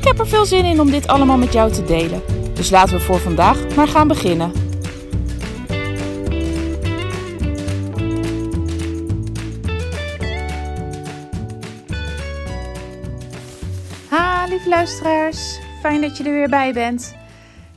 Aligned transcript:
Ik 0.00 0.06
heb 0.06 0.18
er 0.18 0.28
veel 0.28 0.46
zin 0.46 0.64
in 0.64 0.80
om 0.80 0.90
dit 0.90 1.06
allemaal 1.06 1.36
met 1.36 1.52
jou 1.52 1.72
te 1.72 1.84
delen. 1.84 2.22
Dus 2.54 2.70
laten 2.70 2.96
we 2.96 3.00
voor 3.00 3.18
vandaag 3.18 3.76
maar 3.76 3.88
gaan 3.88 4.08
beginnen. 4.08 4.52
Ha, 14.08 14.46
lieve 14.48 14.68
luisteraars. 14.68 15.58
Fijn 15.80 16.00
dat 16.00 16.16
je 16.16 16.24
er 16.24 16.32
weer 16.32 16.48
bij 16.48 16.72
bent. 16.72 17.14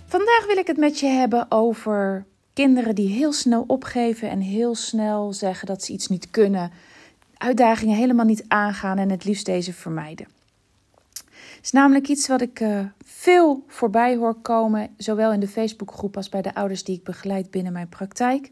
Vandaag 0.06 0.46
wil 0.48 0.58
ik 0.58 0.68
het 0.68 0.78
met 0.78 1.00
je 1.00 1.08
hebben 1.08 1.46
over 1.52 2.26
kinderen 2.54 2.96
die 2.96 3.10
heel 3.10 3.34
snel 3.34 3.64
opgeven 3.68 4.30
en 4.30 4.40
heel 4.40 4.76
snel 4.76 5.34
zeggen 5.34 5.68
dat 5.68 5.84
ze 5.84 5.94
iets 5.94 6.08
niet 6.08 6.32
kunnen, 6.32 6.72
uitdagingen 7.38 7.98
helemaal 7.98 8.26
niet 8.26 8.46
aangaan 8.48 8.98
en 8.98 9.10
het 9.10 9.24
liefst 9.24 9.46
deze 9.46 9.74
vermijden. 9.74 10.28
Is 11.64 11.72
namelijk 11.72 12.08
iets 12.08 12.28
wat 12.28 12.42
ik 12.42 12.60
uh, 12.60 12.80
veel 13.06 13.64
voorbij 13.68 14.16
hoor 14.16 14.34
komen, 14.34 14.94
zowel 14.98 15.32
in 15.32 15.40
de 15.40 15.48
Facebookgroep 15.48 16.16
als 16.16 16.30
bij 16.30 16.42
de 16.42 16.56
ouders 16.56 16.84
die 16.84 16.98
ik 16.98 17.04
begeleid 17.04 17.52
binnen 17.52 17.74
mijn 17.74 17.90
praktijk. 17.90 18.52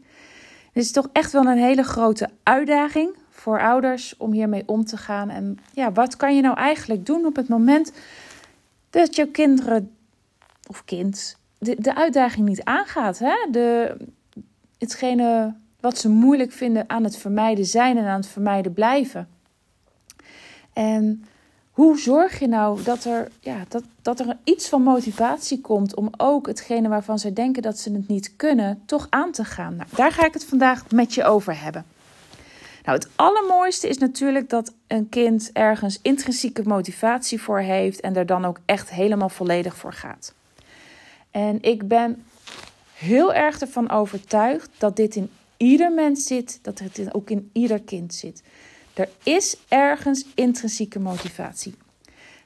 Het 0.72 0.82
is 0.82 0.92
toch 0.92 1.08
echt 1.12 1.32
wel 1.32 1.46
een 1.46 1.58
hele 1.58 1.82
grote 1.82 2.28
uitdaging 2.42 3.16
voor 3.30 3.60
ouders 3.60 4.16
om 4.16 4.32
hiermee 4.32 4.62
om 4.66 4.84
te 4.84 4.96
gaan. 4.96 5.30
En 5.30 5.58
ja, 5.72 5.92
wat 5.92 6.16
kan 6.16 6.36
je 6.36 6.42
nou 6.42 6.56
eigenlijk 6.56 7.06
doen 7.06 7.26
op 7.26 7.36
het 7.36 7.48
moment 7.48 7.92
dat 8.90 9.16
jouw 9.16 9.30
kinderen 9.30 9.96
of 10.68 10.84
kind 10.84 11.36
de, 11.58 11.76
de 11.78 11.94
uitdaging 11.94 12.48
niet 12.48 12.64
aangaat. 12.64 13.18
Hè? 13.18 13.34
De, 13.50 13.96
hetgene 14.78 15.54
wat 15.80 15.98
ze 15.98 16.08
moeilijk 16.08 16.52
vinden 16.52 16.84
aan 16.86 17.04
het 17.04 17.16
vermijden 17.16 17.64
zijn 17.64 17.96
en 17.96 18.06
aan 18.06 18.20
het 18.20 18.28
vermijden 18.28 18.72
blijven. 18.72 19.28
En 20.72 21.24
hoe 21.72 21.98
zorg 21.98 22.38
je 22.38 22.48
nou 22.48 22.82
dat 22.82 23.04
er, 23.04 23.30
ja, 23.40 23.64
dat, 23.68 23.82
dat 24.02 24.20
er 24.20 24.36
iets 24.44 24.68
van 24.68 24.82
motivatie 24.82 25.60
komt 25.60 25.94
om 25.94 26.10
ook 26.16 26.46
hetgene 26.46 26.88
waarvan 26.88 27.18
ze 27.18 27.32
denken 27.32 27.62
dat 27.62 27.78
ze 27.78 27.92
het 27.92 28.08
niet 28.08 28.36
kunnen, 28.36 28.82
toch 28.86 29.06
aan 29.10 29.32
te 29.32 29.44
gaan? 29.44 29.76
Nou, 29.76 29.88
daar 29.94 30.12
ga 30.12 30.26
ik 30.26 30.32
het 30.32 30.44
vandaag 30.44 30.90
met 30.90 31.14
je 31.14 31.24
over 31.24 31.60
hebben. 31.60 31.84
Nou, 32.84 32.98
het 32.98 33.08
allermooiste 33.16 33.88
is 33.88 33.98
natuurlijk 33.98 34.48
dat 34.48 34.72
een 34.86 35.08
kind 35.08 35.50
ergens 35.52 35.98
intrinsieke 36.02 36.62
motivatie 36.64 37.42
voor 37.42 37.58
heeft 37.58 38.00
en 38.00 38.16
er 38.16 38.26
dan 38.26 38.44
ook 38.44 38.58
echt 38.64 38.90
helemaal 38.90 39.28
volledig 39.28 39.76
voor 39.76 39.92
gaat. 39.92 40.34
En 41.30 41.62
ik 41.62 41.88
ben 41.88 42.24
heel 42.94 43.34
erg 43.34 43.60
ervan 43.60 43.90
overtuigd 43.90 44.70
dat 44.78 44.96
dit 44.96 45.16
in 45.16 45.30
ieder 45.56 45.92
mens 45.92 46.26
zit, 46.26 46.58
dat 46.62 46.78
het 46.78 47.14
ook 47.14 47.30
in 47.30 47.50
ieder 47.52 47.80
kind 47.80 48.14
zit. 48.14 48.42
Er 48.94 49.08
is 49.22 49.56
ergens 49.68 50.24
intrinsieke 50.34 50.98
motivatie. 50.98 51.74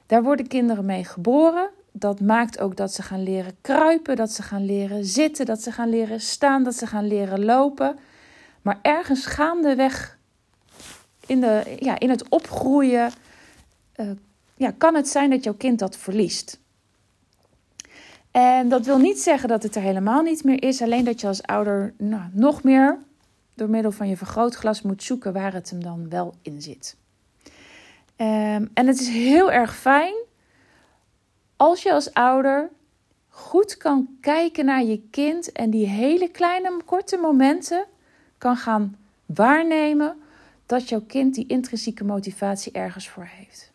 Daar 0.07 0.23
worden 0.23 0.47
kinderen 0.47 0.85
mee 0.85 1.05
geboren. 1.05 1.71
Dat 1.93 2.21
maakt 2.21 2.61
ook 2.61 2.77
dat 2.77 2.93
ze 2.93 3.03
gaan 3.03 3.23
leren 3.23 3.57
kruipen, 3.61 4.17
dat 4.17 4.33
ze 4.33 4.43
gaan 4.43 4.65
leren 4.65 5.05
zitten, 5.05 5.47
dat 5.47 5.63
ze 5.63 5.73
gaan 5.73 5.89
leren 5.89 6.21
staan, 6.21 6.63
dat 6.63 6.75
ze 6.75 6.87
gaan 6.87 7.07
leren 7.07 7.45
lopen. 7.45 7.99
Maar 8.63 8.79
ergens 8.83 9.27
gaandeweg 9.27 10.19
in, 11.27 11.41
de, 11.41 11.77
ja, 11.79 11.99
in 11.99 12.11
het 12.11 12.29
opgroeien 12.29 13.13
uh, 13.97 14.11
ja, 14.57 14.73
kan 14.79 14.95
het 14.95 15.09
zijn 15.09 15.31
dat 15.31 15.45
jouw 15.45 15.55
kind 15.55 15.79
dat 15.79 15.97
verliest. 15.97 16.61
En 18.31 18.69
dat 18.69 18.87
wil 18.87 18.99
niet 18.99 19.21
zeggen 19.21 19.49
dat 19.49 19.63
het 19.63 19.77
er 19.77 19.83
helemaal 19.83 20.23
niet 20.23 20.45
meer 20.45 20.63
is. 20.63 20.83
Alleen 20.83 21.05
dat 21.05 21.21
je 21.21 21.27
als 21.27 21.43
ouder 21.43 21.95
nou, 21.99 22.23
nog 22.33 22.63
meer 22.63 22.99
door 23.57 23.71
middel 23.71 23.93
van 23.93 24.09
je 24.09 24.17
vergrootglas 24.17 24.83
moet 24.83 25.03
zoeken 25.03 25.33
waar 25.33 25.53
het 25.53 25.71
hem 25.71 25.83
dan 25.83 26.09
wel 26.09 26.35
in 26.43 26.63
zit. 26.63 26.97
Um, 28.17 28.71
en 28.75 28.87
het 28.87 29.01
is 29.01 29.09
heel 29.09 29.53
erg 29.53 29.77
fijn 29.77 30.15
als 31.57 31.83
je 31.83 31.93
als 31.93 32.13
ouder 32.13 32.71
goed 33.29 33.77
kan 33.77 34.09
kijken 34.21 34.65
naar 34.65 34.83
je 34.83 35.03
kind 35.11 35.53
en 35.53 35.71
die 35.71 35.87
hele 35.87 36.31
kleine 36.31 36.81
korte 36.85 37.17
momenten 37.17 37.85
kan 38.39 38.57
gaan 38.57 38.97
waarnemen 39.27 40.17
dat 40.67 40.89
jouw 40.89 41.03
kind 41.07 41.35
die 41.35 41.47
intrinsieke 41.47 42.05
motivatie 42.05 42.73
ergens 42.73 43.09
voor 43.09 43.29
heeft. 43.31 43.73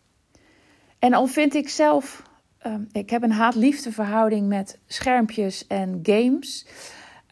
En 0.99 1.13
al 1.13 1.27
vind 1.27 1.53
ik 1.53 1.69
zelf 1.69 2.23
um, 2.65 2.87
ik 2.91 3.09
heb 3.09 3.23
een 3.23 3.31
haat-liefde 3.31 3.91
verhouding 3.91 4.47
met 4.47 4.79
schermpjes 4.87 5.67
en 5.67 5.99
games. 6.03 6.65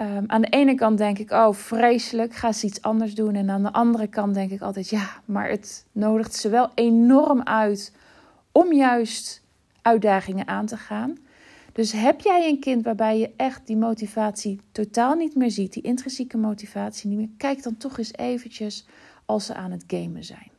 Um, 0.02 0.24
aan 0.28 0.42
de 0.42 0.48
ene 0.48 0.76
kant 0.76 0.98
denk 0.98 1.20
ik, 1.20 1.32
oh 1.32 1.54
vreselijk, 1.54 2.36
ga 2.36 2.52
ze 2.52 2.66
iets 2.66 2.82
anders 2.82 3.16
doen. 3.16 3.36
En 3.36 3.50
aan 3.50 3.64
de 3.64 3.74
andere 3.74 4.08
kant 4.08 4.34
denk 4.34 4.52
ik 4.52 4.62
altijd, 4.62 4.90
ja, 4.90 5.22
maar 5.26 5.50
het 5.50 5.86
nodigt 5.92 6.36
ze 6.36 6.50
wel 6.50 6.70
enorm 6.76 7.44
uit 7.44 7.94
om 8.52 8.74
juist 8.74 9.44
uitdagingen 9.82 10.48
aan 10.48 10.66
te 10.66 10.78
gaan. 10.78 11.18
Dus 11.74 11.92
heb 11.92 12.22
jij 12.22 12.50
een 12.50 12.60
kind 12.60 12.84
waarbij 12.84 13.20
je 13.20 13.34
echt 13.36 13.68
die 13.68 13.78
motivatie 13.78 14.62
totaal 14.72 15.16
niet 15.16 15.36
meer 15.36 15.52
ziet, 15.52 15.74
die 15.74 15.84
intrinsieke 15.84 16.38
motivatie 16.38 17.10
niet 17.10 17.18
meer, 17.18 17.30
kijk 17.38 17.64
dan 17.64 17.78
toch 17.78 17.98
eens 17.98 18.14
eventjes 18.14 18.86
als 19.26 19.46
ze 19.46 19.54
aan 19.54 19.72
het 19.72 19.84
gamen 19.88 20.24
zijn. 20.24 20.52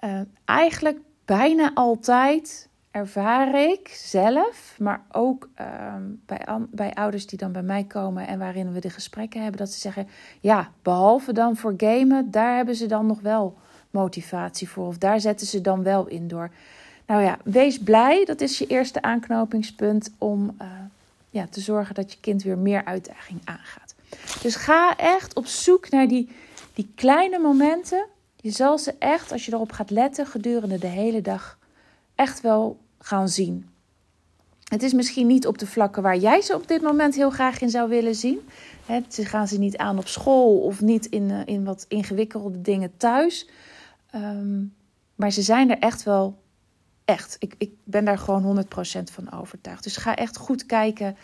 Uh, 0.00 0.20
eigenlijk 0.44 0.98
bijna 1.24 1.70
altijd 1.74 2.67
ervaar 2.90 3.70
ik 3.70 3.88
zelf, 3.88 4.76
maar 4.78 5.02
ook 5.12 5.48
ehm, 5.54 6.02
bij, 6.26 6.46
bij 6.70 6.94
ouders 6.94 7.26
die 7.26 7.38
dan 7.38 7.52
bij 7.52 7.62
mij 7.62 7.84
komen 7.84 8.26
en 8.26 8.38
waarin 8.38 8.72
we 8.72 8.80
de 8.80 8.90
gesprekken 8.90 9.42
hebben, 9.42 9.60
dat 9.60 9.70
ze 9.70 9.80
zeggen: 9.80 10.08
ja, 10.40 10.70
behalve 10.82 11.32
dan 11.32 11.56
voor 11.56 11.74
gamen, 11.76 12.30
daar 12.30 12.56
hebben 12.56 12.74
ze 12.74 12.86
dan 12.86 13.06
nog 13.06 13.20
wel 13.20 13.56
motivatie 13.90 14.68
voor, 14.68 14.86
of 14.86 14.98
daar 14.98 15.20
zetten 15.20 15.46
ze 15.46 15.60
dan 15.60 15.82
wel 15.82 16.06
in 16.06 16.28
door. 16.28 16.50
Nou 17.06 17.22
ja, 17.22 17.38
wees 17.44 17.78
blij, 17.78 18.24
dat 18.24 18.40
is 18.40 18.58
je 18.58 18.66
eerste 18.66 19.02
aanknopingspunt 19.02 20.10
om 20.18 20.56
uh, 20.62 20.68
ja, 21.30 21.46
te 21.50 21.60
zorgen 21.60 21.94
dat 21.94 22.12
je 22.12 22.18
kind 22.20 22.42
weer 22.42 22.58
meer 22.58 22.84
uitdaging 22.84 23.40
aangaat. 23.44 23.94
Dus 24.42 24.54
ga 24.54 24.96
echt 24.96 25.34
op 25.34 25.46
zoek 25.46 25.90
naar 25.90 26.08
die, 26.08 26.28
die 26.74 26.92
kleine 26.94 27.38
momenten. 27.38 28.06
Je 28.36 28.50
zal 28.50 28.78
ze 28.78 28.94
echt, 28.98 29.32
als 29.32 29.46
je 29.46 29.52
erop 29.52 29.72
gaat 29.72 29.90
letten, 29.90 30.26
gedurende 30.26 30.78
de 30.78 30.86
hele 30.86 31.20
dag 31.20 31.57
echt 32.18 32.40
wel 32.40 32.78
gaan 32.98 33.28
zien. 33.28 33.68
Het 34.64 34.82
is 34.82 34.92
misschien 34.92 35.26
niet 35.26 35.46
op 35.46 35.58
de 35.58 35.66
vlakken 35.66 36.02
waar 36.02 36.16
jij 36.16 36.40
ze 36.40 36.54
op 36.54 36.68
dit 36.68 36.82
moment 36.82 37.14
heel 37.14 37.30
graag 37.30 37.60
in 37.60 37.70
zou 37.70 37.88
willen 37.88 38.14
zien. 38.14 38.40
ze 39.08 39.24
gaan 39.24 39.48
ze 39.48 39.58
niet 39.58 39.76
aan 39.76 39.98
op 39.98 40.08
school 40.08 40.58
of 40.58 40.80
niet 40.80 41.06
in, 41.06 41.30
eh, 41.30 41.40
in 41.44 41.64
wat 41.64 41.84
ingewikkelde 41.88 42.60
dingen 42.60 42.96
thuis. 42.96 43.48
Ehm, 44.10 44.64
maar 45.14 45.30
ze 45.30 45.42
zijn 45.42 45.70
er 45.70 45.78
echt 45.78 46.02
wel 46.02 46.38
echt. 47.04 47.36
Ik, 47.38 47.54
ik 47.58 47.70
ben 47.84 48.04
daar 48.04 48.18
gewoon 48.18 48.42
100% 48.42 49.10
van 49.10 49.32
overtuigd. 49.32 49.82
Dus 49.82 49.96
ga 49.96 50.16
echt 50.16 50.36
goed 50.36 50.66
kijken 50.66 51.16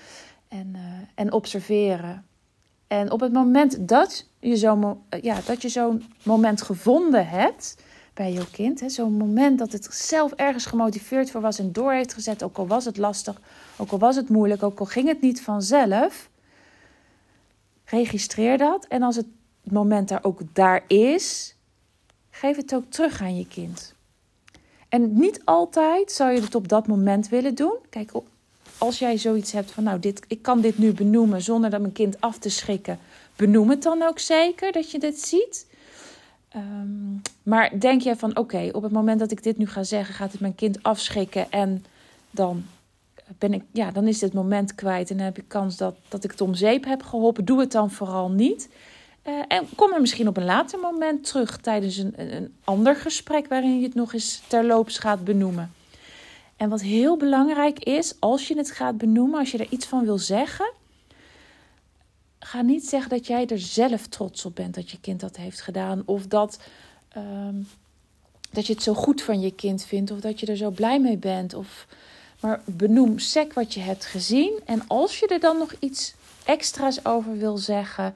en, 0.49 0.73
uh, 0.77 0.83
en 1.15 1.33
observeren. 1.33 2.25
En 2.87 3.11
op 3.11 3.21
het 3.21 3.33
moment 3.33 3.89
dat 3.89 4.29
je 4.41 4.57
zo'n 4.57 5.03
ja, 5.21 5.41
dat 5.47 5.63
je 5.63 5.69
zo'n 5.69 6.05
moment 6.23 6.63
gevonden 6.63 7.29
hebt, 7.29 7.77
bij 8.15 8.33
jouw 8.33 8.47
kind. 8.53 8.83
Zo'n 8.87 9.13
moment 9.13 9.59
dat 9.59 9.73
het 9.73 9.89
zelf 9.91 10.33
ergens 10.33 10.67
gemotiveerd 10.67 11.31
voor 11.31 11.41
was 11.41 11.59
en 11.59 11.73
door 11.73 11.93
heeft 11.93 12.15
gezet, 12.15 12.43
ook 12.43 12.57
al 12.57 12.67
was 12.67 12.85
het 12.85 12.97
lastig, 12.97 13.41
ook 13.77 13.91
al 13.91 13.99
was 13.99 14.17
het 14.17 14.29
moeilijk, 14.29 14.63
ook 14.63 14.79
al 14.79 14.87
ging 14.87 15.09
het 15.09 15.21
niet 15.21 15.43
vanzelf. 15.43 16.31
Registreer 17.85 18.59
dat 18.59 18.87
en 18.87 19.03
als 19.03 19.17
het 19.17 19.27
moment 19.63 20.09
daar 20.09 20.25
ook 20.25 20.41
daar 20.53 20.85
is, 20.87 21.57
geef 22.31 22.57
het 22.57 22.75
ook 22.75 22.85
terug 22.89 23.21
aan 23.21 23.37
je 23.37 23.47
kind. 23.47 23.95
En 24.89 25.19
niet 25.19 25.41
altijd 25.45 26.13
zou 26.13 26.33
je 26.33 26.41
het 26.41 26.55
op 26.55 26.69
dat 26.69 26.87
moment 26.87 27.29
willen 27.29 27.55
doen. 27.55 27.77
Kijk, 27.91 28.11
als 28.79 28.99
jij 28.99 29.19
zoiets 29.19 29.53
hebt 29.53 29.71
van, 29.71 29.85
nou, 29.85 29.99
dit, 29.99 30.25
ik 30.29 30.43
kan 30.43 30.61
dit 30.61 30.79
nu 30.79 30.93
benoemen 30.93 31.43
zonder 31.43 31.71
dat 31.71 31.81
mijn 31.81 31.93
kind 31.93 32.21
af 32.21 32.39
te 32.39 32.49
schrikken, 32.49 32.99
benoem 33.37 33.71
het 33.71 33.83
dan 33.83 34.03
ook 34.03 34.19
zeker 34.19 34.73
dat 34.73 34.91
je 34.91 34.99
dit 34.99 35.21
ziet. 35.21 35.67
Um, 36.57 37.23
maar 37.43 37.81
denk 37.81 38.03
jij 38.03 38.17
van 38.17 38.37
oké, 38.37 38.69
op 38.73 38.83
het 38.83 38.93
moment 38.93 39.19
dat 39.19 39.31
ik 39.31 39.43
dit 39.43 39.59
nu 39.59 39.67
ga 39.67 39.83
zeggen, 39.83 40.15
gaat 40.15 40.33
het 40.33 40.41
mijn 40.41 40.55
kind 40.55 40.83
afschrikken 40.83 41.51
en 41.51 41.85
dan 42.31 42.65
ben 43.39 43.53
ik, 43.53 43.63
ja, 43.73 43.91
dan 43.91 44.07
is 44.07 44.19
dit 44.19 44.33
moment 44.33 44.75
kwijt 44.75 45.11
en 45.11 45.17
dan 45.17 45.25
heb 45.25 45.39
ik 45.39 45.49
kans 45.49 45.77
dat, 45.77 45.95
dat 46.09 46.25
ik 46.25 46.31
het 46.31 46.41
om 46.41 46.55
zeep 46.55 46.85
heb 46.85 47.03
geholpen. 47.03 47.45
Doe 47.45 47.61
het 47.61 47.73
dan 47.73 47.91
vooral 47.91 48.31
niet. 48.31 48.69
Uh, 49.27 49.43
en 49.49 49.67
kom 49.75 49.93
er 49.93 50.01
misschien 50.01 50.29
op 50.29 50.37
een 50.37 50.45
later 50.45 50.79
moment 50.79 51.25
terug 51.25 51.57
tijdens 51.57 51.97
een, 51.97 52.15
een 52.17 52.55
ander 52.65 52.97
gesprek 52.97 53.49
waarin 53.49 53.79
je 53.79 53.87
het 53.87 53.95
nog 53.95 54.13
eens 54.13 54.43
terloops 54.47 54.99
gaat 54.99 55.25
benoemen. 55.25 55.73
En 56.57 56.69
wat 56.69 56.83
heel 56.83 57.17
belangrijk 57.17 57.79
is, 57.79 58.15
als 58.19 58.49
je 58.49 58.57
het 58.57 58.71
gaat 58.71 58.99
benoemen, 58.99 59.39
als 59.39 59.51
je 59.51 59.59
er 59.59 59.71
iets 59.71 59.87
van 59.87 60.05
wil 60.05 60.19
zeggen, 60.19 60.73
ga 62.55 62.63
niet 62.63 62.89
zeggen 62.89 63.11
dat 63.11 63.27
jij 63.27 63.47
er 63.47 63.59
zelf 63.59 64.07
trots 64.07 64.45
op 64.45 64.55
bent 64.55 64.75
dat 64.75 64.91
je 64.91 65.01
kind 65.01 65.21
dat 65.21 65.37
heeft 65.37 65.61
gedaan. 65.61 66.03
Of 66.05 66.27
dat, 66.27 66.59
ehm, 67.09 67.55
dat 68.51 68.67
je 68.67 68.73
het 68.73 68.83
zo 68.83 68.95
goed 68.95 69.23
van 69.23 69.41
je 69.41 69.55
kind 69.55 69.85
vindt. 69.85 70.11
Of 70.11 70.21
dat 70.21 70.41
je 70.41 70.47
er 70.47 70.57
zo 70.57 70.71
blij 70.71 71.01
mee 71.01 71.17
bent. 71.17 71.55
Of, 71.55 71.87
maar 72.41 72.63
benoem 72.65 73.19
sec 73.19 73.53
wat 73.53 73.75
je 73.75 73.81
hebt 73.81 74.05
gezien. 74.05 74.61
En 74.65 74.83
als 74.87 75.19
je 75.19 75.27
er 75.27 75.41
dan 75.41 75.59
nog 75.59 75.75
iets 75.79 76.15
extra's 76.45 77.05
over 77.05 77.39
wil 77.39 77.57
zeggen, 77.57 78.15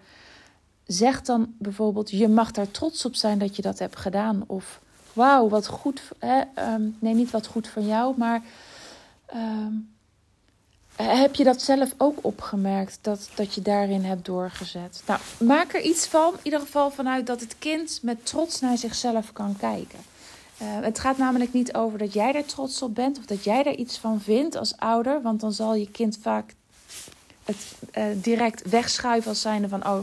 zeg 0.86 1.22
dan 1.22 1.54
bijvoorbeeld: 1.58 2.10
Je 2.10 2.28
mag 2.28 2.50
daar 2.50 2.70
trots 2.70 3.04
op 3.04 3.14
zijn 3.14 3.38
dat 3.38 3.56
je 3.56 3.62
dat 3.62 3.78
hebt 3.78 3.96
gedaan. 3.96 4.44
Of 4.46 4.80
wauw, 5.12 5.48
wat 5.48 5.66
goed. 5.66 6.02
Hè? 6.18 6.42
Ehm, 6.54 6.82
nee, 6.98 7.14
niet 7.14 7.30
wat 7.30 7.46
goed 7.46 7.68
van 7.68 7.86
jou, 7.86 8.14
maar. 8.18 8.42
Ehm, 9.26 9.72
heb 11.02 11.34
je 11.34 11.44
dat 11.44 11.62
zelf 11.62 11.94
ook 11.96 12.18
opgemerkt, 12.20 12.98
dat, 13.00 13.30
dat 13.34 13.54
je 13.54 13.62
daarin 13.62 14.04
hebt 14.04 14.24
doorgezet? 14.24 15.02
Nou, 15.06 15.20
maak 15.38 15.74
er 15.74 15.80
iets 15.80 16.06
van, 16.06 16.32
in 16.32 16.40
ieder 16.42 16.60
geval 16.60 16.90
vanuit 16.90 17.26
dat 17.26 17.40
het 17.40 17.58
kind 17.58 17.98
met 18.02 18.26
trots 18.26 18.60
naar 18.60 18.78
zichzelf 18.78 19.32
kan 19.32 19.56
kijken. 19.56 19.98
Uh, 20.62 20.66
het 20.80 20.98
gaat 20.98 21.18
namelijk 21.18 21.52
niet 21.52 21.74
over 21.74 21.98
dat 21.98 22.12
jij 22.12 22.34
er 22.34 22.44
trots 22.44 22.82
op 22.82 22.94
bent 22.94 23.18
of 23.18 23.24
dat 23.24 23.44
jij 23.44 23.64
er 23.64 23.74
iets 23.74 23.98
van 23.98 24.20
vindt 24.20 24.56
als 24.56 24.76
ouder, 24.76 25.22
want 25.22 25.40
dan 25.40 25.52
zal 25.52 25.74
je 25.74 25.90
kind 25.90 26.18
vaak 26.22 26.54
het 27.44 27.74
uh, 27.94 28.04
direct 28.14 28.68
wegschuiven 28.68 29.30
als 29.30 29.40
zijnde 29.40 29.68
van, 29.68 29.86
oh, 29.86 30.00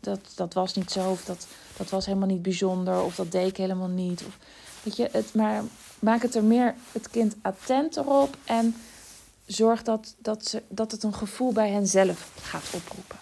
dat, 0.00 0.20
dat 0.34 0.54
was 0.54 0.74
niet 0.74 0.90
zo, 0.90 1.10
of 1.10 1.24
dat, 1.24 1.46
dat 1.76 1.90
was 1.90 2.06
helemaal 2.06 2.28
niet 2.28 2.42
bijzonder, 2.42 3.02
of 3.02 3.14
dat 3.14 3.32
deed 3.32 3.48
ik 3.48 3.56
helemaal 3.56 3.88
niet. 3.88 4.24
Of, 4.26 4.38
weet 4.82 4.96
je, 4.96 5.08
het, 5.12 5.34
maar 5.34 5.62
maak 5.98 6.22
het 6.22 6.34
er 6.34 6.44
meer 6.44 6.74
het 6.92 7.10
kind 7.10 7.36
attent 7.42 7.96
erop 7.96 8.36
en 8.44 8.76
zorg 9.52 9.82
dat, 9.82 10.14
dat, 10.18 10.46
ze, 10.46 10.62
dat 10.68 10.92
het 10.92 11.02
een 11.02 11.14
gevoel 11.14 11.52
bij 11.52 11.70
henzelf 11.70 12.30
gaat 12.40 12.70
oproepen. 12.72 13.18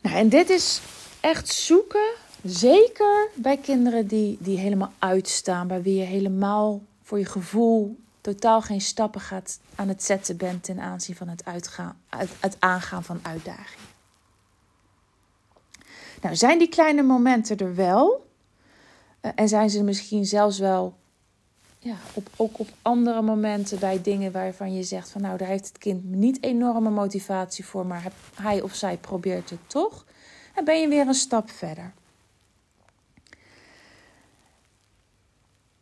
Nou, 0.00 0.16
en 0.16 0.28
dit 0.28 0.50
is 0.50 0.80
echt 1.20 1.48
zoeken, 1.48 2.14
zeker 2.42 3.28
bij 3.34 3.56
kinderen 3.56 4.06
die, 4.06 4.36
die 4.40 4.58
helemaal 4.58 4.92
uitstaan, 4.98 5.66
bij 5.66 5.82
wie 5.82 5.98
je 5.98 6.04
helemaal 6.04 6.82
voor 7.02 7.18
je 7.18 7.24
gevoel 7.24 7.96
totaal 8.20 8.62
geen 8.62 8.80
stappen 8.80 9.20
gaat 9.20 9.58
aan 9.74 9.88
het 9.88 10.02
zetten 10.02 10.36
bent 10.36 10.62
ten 10.62 10.80
aanzien 10.80 11.16
van 11.16 11.28
het, 11.28 11.44
uitgaan, 11.44 11.96
het, 12.08 12.30
het 12.40 12.56
aangaan 12.58 13.04
van 13.04 13.18
uitdagingen. 13.22 13.94
Nou, 16.22 16.36
zijn 16.36 16.58
die 16.58 16.68
kleine 16.68 17.02
momenten 17.02 17.56
er 17.56 17.74
wel? 17.74 18.26
Uh, 19.22 19.30
en 19.34 19.48
zijn 19.48 19.70
ze 19.70 19.82
misschien 19.82 20.24
zelfs 20.24 20.58
wel 20.58 20.96
ja, 21.86 21.96
op, 22.14 22.28
ook 22.36 22.58
op 22.58 22.68
andere 22.82 23.22
momenten 23.22 23.78
bij 23.78 24.02
dingen 24.02 24.32
waarvan 24.32 24.74
je 24.74 24.82
zegt 24.82 25.10
van 25.10 25.20
nou, 25.20 25.36
daar 25.36 25.48
heeft 25.48 25.68
het 25.68 25.78
kind 25.78 26.04
niet 26.04 26.42
enorme 26.42 26.90
motivatie 26.90 27.64
voor, 27.64 27.86
maar 27.86 28.12
hij 28.34 28.60
of 28.60 28.74
zij 28.74 28.96
probeert 28.96 29.50
het 29.50 29.58
toch. 29.66 30.04
Dan 30.54 30.64
ben 30.64 30.80
je 30.80 30.88
weer 30.88 31.06
een 31.06 31.14
stap 31.14 31.50
verder. 31.50 31.92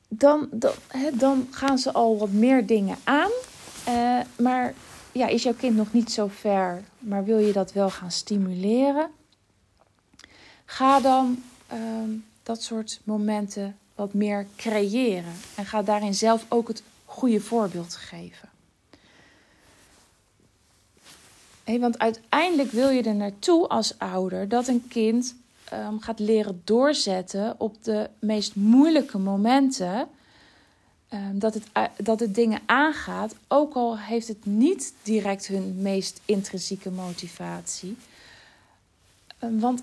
Dan, 0.09 0.49
dan, 0.51 0.73
dan 1.15 1.49
gaan 1.51 1.79
ze 1.79 1.93
al 1.93 2.19
wat 2.19 2.31
meer 2.31 2.67
dingen 2.67 2.97
aan. 3.05 3.31
Uh, 3.89 4.21
maar 4.39 4.75
ja, 5.13 5.27
is 5.27 5.43
jouw 5.43 5.55
kind 5.55 5.77
nog 5.77 5.93
niet 5.93 6.13
zo 6.13 6.27
ver, 6.27 6.83
maar 6.99 7.25
wil 7.25 7.39
je 7.39 7.53
dat 7.53 7.73
wel 7.73 7.91
gaan 7.91 8.11
stimuleren? 8.11 9.11
Ga 10.65 11.01
dan 11.01 11.43
uh, 11.73 11.79
dat 12.43 12.63
soort 12.63 13.01
momenten 13.05 13.79
wat 13.95 14.15
meer 14.15 14.47
creëren. 14.57 15.35
En 15.55 15.67
ga 15.67 15.83
daarin 15.83 16.15
zelf 16.15 16.45
ook 16.49 16.69
het 16.69 16.83
goede 17.05 17.41
voorbeeld 17.41 17.95
geven. 17.95 18.49
Want 21.65 21.99
uiteindelijk 21.99 22.71
wil 22.71 22.89
je 22.89 23.03
er 23.03 23.15
naartoe 23.15 23.69
als 23.69 23.99
ouder 23.99 24.49
dat 24.49 24.69
een 24.69 24.89
kind 24.89 25.35
um, 25.73 26.01
gaat 26.01 26.19
leren 26.19 26.61
doorzetten 26.65 27.55
op 27.59 27.85
de 27.85 28.11
meest 28.19 28.55
moeilijke 28.55 29.19
momenten. 29.19 30.09
Um, 31.11 31.39
dat, 31.39 31.55
het, 31.55 31.67
dat 31.97 32.21
het 32.21 32.35
dingen 32.35 32.61
aangaat, 32.67 33.35
ook 33.49 33.75
al 33.75 33.99
heeft 33.99 34.29
het 34.29 34.47
niet 34.47 34.95
direct 35.03 35.47
hun 35.47 35.83
meest 35.83 36.21
intrinsieke 36.25 36.91
motivatie. 36.91 37.97
Um, 39.45 39.61
want 39.61 39.83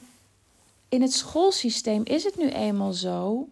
in 0.89 1.01
het 1.01 1.13
schoolsysteem 1.13 2.01
is 2.03 2.23
het 2.23 2.37
nu 2.37 2.49
eenmaal 2.49 2.93
zo 2.93 3.47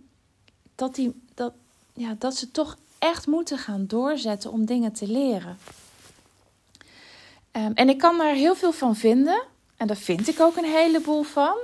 dat, 0.79 0.95
die, 0.95 1.21
dat, 1.33 1.53
ja, 1.93 2.15
dat 2.19 2.35
ze 2.35 2.51
toch 2.51 2.77
echt 2.99 3.27
moeten 3.27 3.57
gaan 3.57 3.85
doorzetten 3.87 4.51
om 4.51 4.65
dingen 4.65 4.93
te 4.93 5.07
leren. 5.07 5.57
Um, 7.51 7.71
en 7.73 7.89
ik 7.89 7.97
kan 7.97 8.17
daar 8.17 8.33
heel 8.33 8.55
veel 8.55 8.71
van 8.71 8.95
vinden. 8.95 9.43
En 9.77 9.87
daar 9.87 9.97
vind 9.97 10.27
ik 10.27 10.39
ook 10.39 10.55
een 10.55 10.71
heleboel 10.71 11.23
van. 11.23 11.57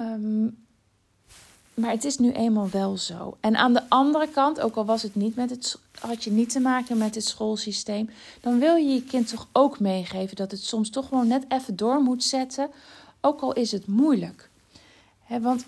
Um, 0.00 0.58
maar 1.74 1.90
het 1.90 2.04
is 2.04 2.18
nu 2.18 2.32
eenmaal 2.32 2.68
wel 2.70 2.96
zo. 2.96 3.36
En 3.40 3.56
aan 3.56 3.72
de 3.72 3.82
andere 3.88 4.28
kant, 4.28 4.60
ook 4.60 4.76
al 4.76 4.84
was 4.84 5.02
het 5.02 5.14
niet 5.14 5.36
met 5.36 5.50
het, 5.50 5.78
had 6.00 6.24
je 6.24 6.30
niet 6.30 6.50
te 6.50 6.60
maken 6.60 6.98
met 6.98 7.14
het 7.14 7.24
schoolsysteem, 7.24 8.10
dan 8.40 8.58
wil 8.58 8.74
je 8.74 8.94
je 8.94 9.04
kind 9.04 9.28
toch 9.28 9.48
ook 9.52 9.80
meegeven 9.80 10.36
dat 10.36 10.50
het 10.50 10.64
soms 10.64 10.90
toch 10.90 11.08
gewoon 11.08 11.26
net 11.26 11.44
even 11.48 11.76
door 11.76 12.02
moet 12.02 12.24
zetten, 12.24 12.70
ook 13.20 13.40
al 13.40 13.52
is 13.52 13.72
het 13.72 13.86
moeilijk. 13.86 14.50
He, 15.24 15.40
want 15.40 15.64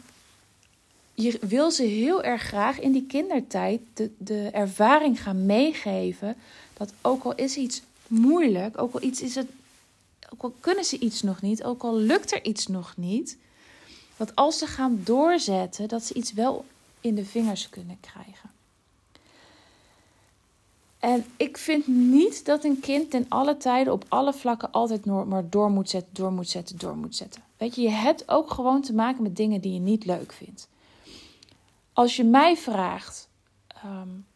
je 1.15 1.39
wil 1.41 1.71
ze 1.71 1.83
heel 1.83 2.23
erg 2.23 2.43
graag 2.43 2.81
in 2.81 2.93
die 2.93 3.07
kindertijd 3.07 3.81
de, 3.95 4.11
de 4.19 4.49
ervaring 4.53 5.23
gaan 5.23 5.47
meegeven. 5.47 6.37
Dat 6.77 6.93
ook 7.01 7.25
al 7.25 7.35
is 7.35 7.57
iets 7.57 7.83
moeilijk, 8.07 8.81
ook 8.81 8.95
al, 8.95 9.03
iets 9.03 9.21
is 9.21 9.35
het, 9.35 9.47
ook 10.33 10.43
al 10.43 10.55
kunnen 10.61 10.85
ze 10.85 10.99
iets 10.99 11.23
nog 11.23 11.43
niet, 11.43 11.65
ook 11.65 11.83
al 11.83 11.97
lukt 11.97 12.33
er 12.33 12.45
iets 12.45 12.67
nog 12.67 12.95
niet. 12.97 13.37
Dat 14.17 14.35
als 14.35 14.59
ze 14.59 14.67
gaan 14.67 15.01
doorzetten, 15.05 15.89
dat 15.89 16.05
ze 16.05 16.15
iets 16.15 16.33
wel 16.33 16.65
in 17.01 17.15
de 17.15 17.25
vingers 17.25 17.69
kunnen 17.69 17.99
krijgen. 18.01 18.51
En 20.99 21.25
ik 21.37 21.59
vind 21.59 21.87
niet 21.87 22.45
dat 22.45 22.65
een 22.65 22.81
kind 22.81 23.11
ten 23.11 23.27
alle 23.29 23.57
tijden 23.57 23.93
op 23.93 24.05
alle 24.09 24.33
vlakken 24.33 24.73
altijd 24.73 25.05
maar 25.05 25.49
door 25.49 25.71
moet 25.71 25.91
zetten, 25.91 26.15
door 26.15 26.33
moet 26.33 26.49
zetten, 26.49 26.79
door 26.79 26.97
moet 26.97 27.17
zetten. 27.17 27.43
Weet 27.57 27.75
je, 27.75 27.83
je 27.83 27.91
hebt 27.91 28.29
ook 28.29 28.51
gewoon 28.51 28.83
te 28.83 28.93
maken 28.93 29.23
met 29.23 29.37
dingen 29.37 29.61
die 29.61 29.73
je 29.73 29.81
niet 29.81 30.05
leuk 30.05 30.33
vindt 30.33 30.71
als 31.93 32.17
je 32.17 32.25
mij 32.25 32.57
vraagt 32.57 33.29
um, 33.85 34.27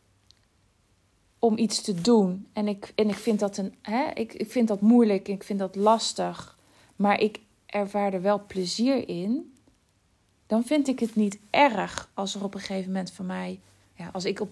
om 1.38 1.58
iets 1.58 1.80
te 1.80 1.94
doen 1.94 2.46
en 2.52 2.68
ik, 2.68 2.92
en 2.94 3.08
ik, 3.08 3.14
vind 3.14 3.40
dat 3.40 3.56
een, 3.56 3.74
hè, 3.82 4.10
ik, 4.14 4.34
ik 4.34 4.50
vind 4.50 4.68
dat 4.68 4.80
moeilijk, 4.80 5.28
ik 5.28 5.42
vind 5.42 5.58
dat 5.58 5.76
lastig, 5.76 6.58
maar 6.96 7.20
ik 7.20 7.40
ervaar 7.66 8.12
er 8.12 8.22
wel 8.22 8.42
plezier 8.46 9.08
in, 9.08 9.54
dan 10.46 10.64
vind 10.64 10.88
ik 10.88 10.98
het 10.98 11.14
niet 11.14 11.38
erg 11.50 12.10
als 12.14 12.34
er 12.34 12.44
op 12.44 12.54
een 12.54 12.60
gegeven 12.60 12.92
moment 12.92 13.10
van 13.10 13.26
mij, 13.26 13.60
ja, 13.94 14.10
als 14.12 14.24
ik 14.24 14.40
op, 14.40 14.50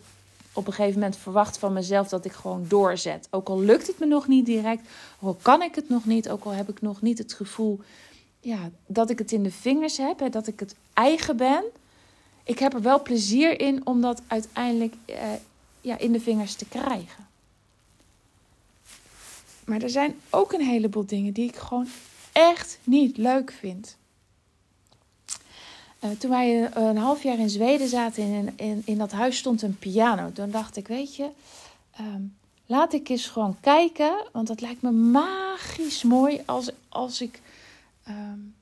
op 0.53 0.67
een 0.67 0.73
gegeven 0.73 1.01
moment 1.01 1.17
verwacht 1.17 1.59
van 1.59 1.73
mezelf 1.73 2.09
dat 2.09 2.25
ik 2.25 2.33
gewoon 2.33 2.65
doorzet. 2.69 3.29
Ook 3.31 3.49
al 3.49 3.61
lukt 3.61 3.87
het 3.87 3.99
me 3.99 4.07
nog 4.07 4.29
niet 4.29 4.47
direct, 4.47 4.89
ook 5.21 5.29
al 5.29 5.39
kan 5.43 5.63
ik 5.63 5.75
het 5.75 5.89
nog 5.89 6.05
niet, 6.05 6.31
ook 6.31 6.45
al 6.45 6.53
heb 6.53 6.69
ik 6.69 6.81
nog 6.81 7.03
niet 7.03 7.19
het 7.19 7.33
gevoel 7.33 7.81
ja, 8.41 8.71
dat 8.87 9.11
ik 9.11 9.19
het 9.19 9.33
in 9.33 9.43
de 9.43 9.51
vingers 9.51 9.97
heb, 9.97 10.19
hè, 10.19 10.29
dat 10.29 10.47
ik 10.47 10.61
het 10.61 10.75
eigen 10.93 11.37
ben 11.37 11.65
ik 12.45 12.59
heb 12.59 12.75
er 12.75 12.83
wel 12.83 13.03
plezier 13.03 13.61
in 13.61 13.87
om 13.87 14.01
dat 14.01 14.23
uiteindelijk 14.27 14.95
eh, 15.05 15.33
ja, 15.81 15.99
in 15.99 16.13
de 16.13 16.21
vingers 16.21 16.55
te 16.55 16.65
krijgen. 16.65 17.27
Maar 19.65 19.83
er 19.83 19.91
zijn 19.91 20.21
ook 20.31 20.53
een 20.53 20.65
heleboel 20.65 21.07
dingen 21.07 21.33
die 21.33 21.49
ik 21.49 21.57
gewoon 21.57 21.89
echt 22.33 22.79
niet 22.85 23.17
leuk 23.17 23.53
vind. 23.53 23.97
Uh, 26.01 26.11
toen 26.11 26.31
wij 26.31 26.77
een 26.77 26.97
half 26.97 27.23
jaar 27.23 27.39
in 27.39 27.51
Zweden 27.51 27.89
zaten, 27.89 28.23
in, 28.23 28.53
in, 28.57 28.83
in 28.85 28.99
dat 28.99 29.13
huis 29.13 29.37
stond 29.37 29.63
een 29.63 29.79
piano. 29.79 30.33
Toen 30.33 30.51
dacht 30.51 30.77
ik, 30.77 30.89
weet 30.89 31.17
je, 31.17 31.29
um, 32.01 32.37
laat 32.67 32.93
ik 32.93 33.09
eens 33.09 33.27
gewoon 33.27 33.57
kijken. 33.61 34.27
Want 34.33 34.47
dat 34.47 34.61
lijkt 34.61 34.83
me 34.83 34.91
magisch 34.91 36.03
mooi 36.03 36.43
als, 36.47 36.71
als, 36.89 37.21
ik, 37.21 37.41
um, 38.09 38.55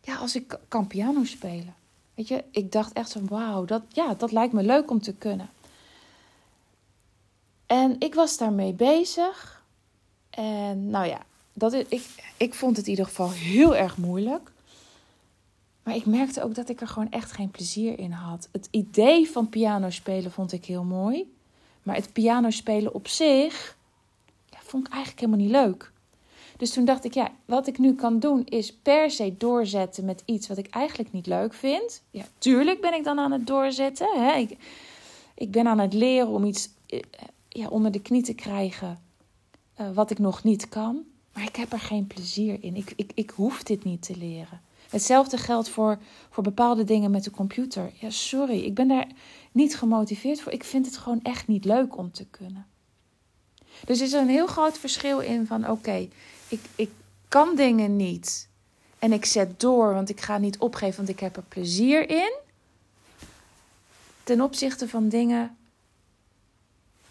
ja, 0.00 0.16
als 0.16 0.34
ik 0.36 0.58
kan 0.68 0.86
piano 0.86 1.24
spelen. 1.24 1.74
Weet 2.14 2.28
je, 2.28 2.44
ik 2.50 2.72
dacht 2.72 2.92
echt 2.92 3.12
van 3.12 3.28
wauw, 3.28 3.64
dat, 3.64 3.82
ja, 3.88 4.14
dat 4.14 4.32
lijkt 4.32 4.52
me 4.52 4.62
leuk 4.62 4.90
om 4.90 5.00
te 5.00 5.14
kunnen. 5.14 5.50
En 7.66 7.96
ik 7.98 8.14
was 8.14 8.38
daarmee 8.38 8.72
bezig. 8.72 9.62
En 10.30 10.90
nou 10.90 11.06
ja, 11.06 11.20
dat 11.52 11.72
ik, 11.72 12.02
ik 12.36 12.54
vond 12.54 12.76
het 12.76 12.84
in 12.84 12.90
ieder 12.90 13.06
geval 13.06 13.30
heel 13.30 13.76
erg 13.76 13.96
moeilijk. 13.96 14.52
Maar 15.82 15.94
ik 15.94 16.06
merkte 16.06 16.42
ook 16.42 16.54
dat 16.54 16.68
ik 16.68 16.80
er 16.80 16.88
gewoon 16.88 17.10
echt 17.10 17.32
geen 17.32 17.50
plezier 17.50 17.98
in 17.98 18.12
had. 18.12 18.48
Het 18.52 18.68
idee 18.70 19.30
van 19.30 19.48
piano 19.48 19.90
spelen 19.90 20.32
vond 20.32 20.52
ik 20.52 20.64
heel 20.64 20.84
mooi. 20.84 21.32
Maar 21.82 21.96
het 21.96 22.12
piano 22.12 22.50
spelen 22.50 22.94
op 22.94 23.08
zich 23.08 23.76
ja, 24.50 24.58
vond 24.62 24.86
ik 24.86 24.92
eigenlijk 24.92 25.20
helemaal 25.20 25.46
niet 25.46 25.54
leuk. 25.54 25.92
Dus 26.56 26.72
toen 26.72 26.84
dacht 26.84 27.04
ik, 27.04 27.14
ja, 27.14 27.32
wat 27.44 27.66
ik 27.66 27.78
nu 27.78 27.94
kan 27.94 28.18
doen 28.18 28.44
is 28.44 28.72
per 28.72 29.10
se 29.10 29.34
doorzetten 29.38 30.04
met 30.04 30.22
iets 30.24 30.48
wat 30.48 30.58
ik 30.58 30.66
eigenlijk 30.66 31.12
niet 31.12 31.26
leuk 31.26 31.54
vind. 31.54 32.02
Ja, 32.10 32.24
tuurlijk 32.38 32.80
ben 32.80 32.94
ik 32.94 33.04
dan 33.04 33.18
aan 33.18 33.32
het 33.32 33.46
doorzetten. 33.46 34.08
Hè? 34.14 34.34
Ik, 34.36 34.56
ik 35.34 35.50
ben 35.50 35.66
aan 35.66 35.78
het 35.78 35.92
leren 35.92 36.28
om 36.28 36.44
iets 36.44 36.68
eh, 36.86 37.00
ja, 37.48 37.68
onder 37.68 37.92
de 37.92 38.00
knie 38.00 38.22
te 38.22 38.34
krijgen 38.34 38.98
uh, 39.80 39.90
wat 39.94 40.10
ik 40.10 40.18
nog 40.18 40.44
niet 40.44 40.68
kan. 40.68 41.04
Maar 41.32 41.42
ik 41.44 41.56
heb 41.56 41.72
er 41.72 41.80
geen 41.80 42.06
plezier 42.06 42.58
in. 42.60 42.76
Ik, 42.76 42.92
ik, 42.96 43.10
ik 43.14 43.30
hoef 43.30 43.62
dit 43.62 43.84
niet 43.84 44.02
te 44.02 44.16
leren. 44.16 44.60
Hetzelfde 44.90 45.36
geldt 45.36 45.68
voor, 45.68 45.98
voor 46.30 46.42
bepaalde 46.42 46.84
dingen 46.84 47.10
met 47.10 47.24
de 47.24 47.30
computer. 47.30 47.92
Ja, 48.00 48.10
sorry, 48.10 48.58
ik 48.60 48.74
ben 48.74 48.88
daar 48.88 49.06
niet 49.52 49.76
gemotiveerd 49.76 50.40
voor. 50.40 50.52
Ik 50.52 50.64
vind 50.64 50.86
het 50.86 50.96
gewoon 50.96 51.22
echt 51.22 51.46
niet 51.46 51.64
leuk 51.64 51.96
om 51.96 52.12
te 52.12 52.26
kunnen. 52.26 52.66
Dus 53.84 53.98
er 53.98 54.06
is 54.06 54.12
een 54.12 54.28
heel 54.28 54.46
groot 54.46 54.78
verschil 54.78 55.20
in 55.20 55.46
van 55.46 55.70
oké, 55.70 56.08
ik, 56.54 56.70
ik 56.74 56.90
kan 57.28 57.56
dingen 57.56 57.96
niet. 57.96 58.48
En 58.98 59.12
ik 59.12 59.24
zet 59.24 59.60
door, 59.60 59.94
want 59.94 60.08
ik 60.08 60.20
ga 60.20 60.38
niet 60.38 60.58
opgeven, 60.58 60.96
want 60.96 61.08
ik 61.08 61.20
heb 61.20 61.36
er 61.36 61.42
plezier 61.48 62.10
in. 62.10 62.32
Ten 64.24 64.40
opzichte 64.40 64.88
van 64.88 65.08
dingen 65.08 65.56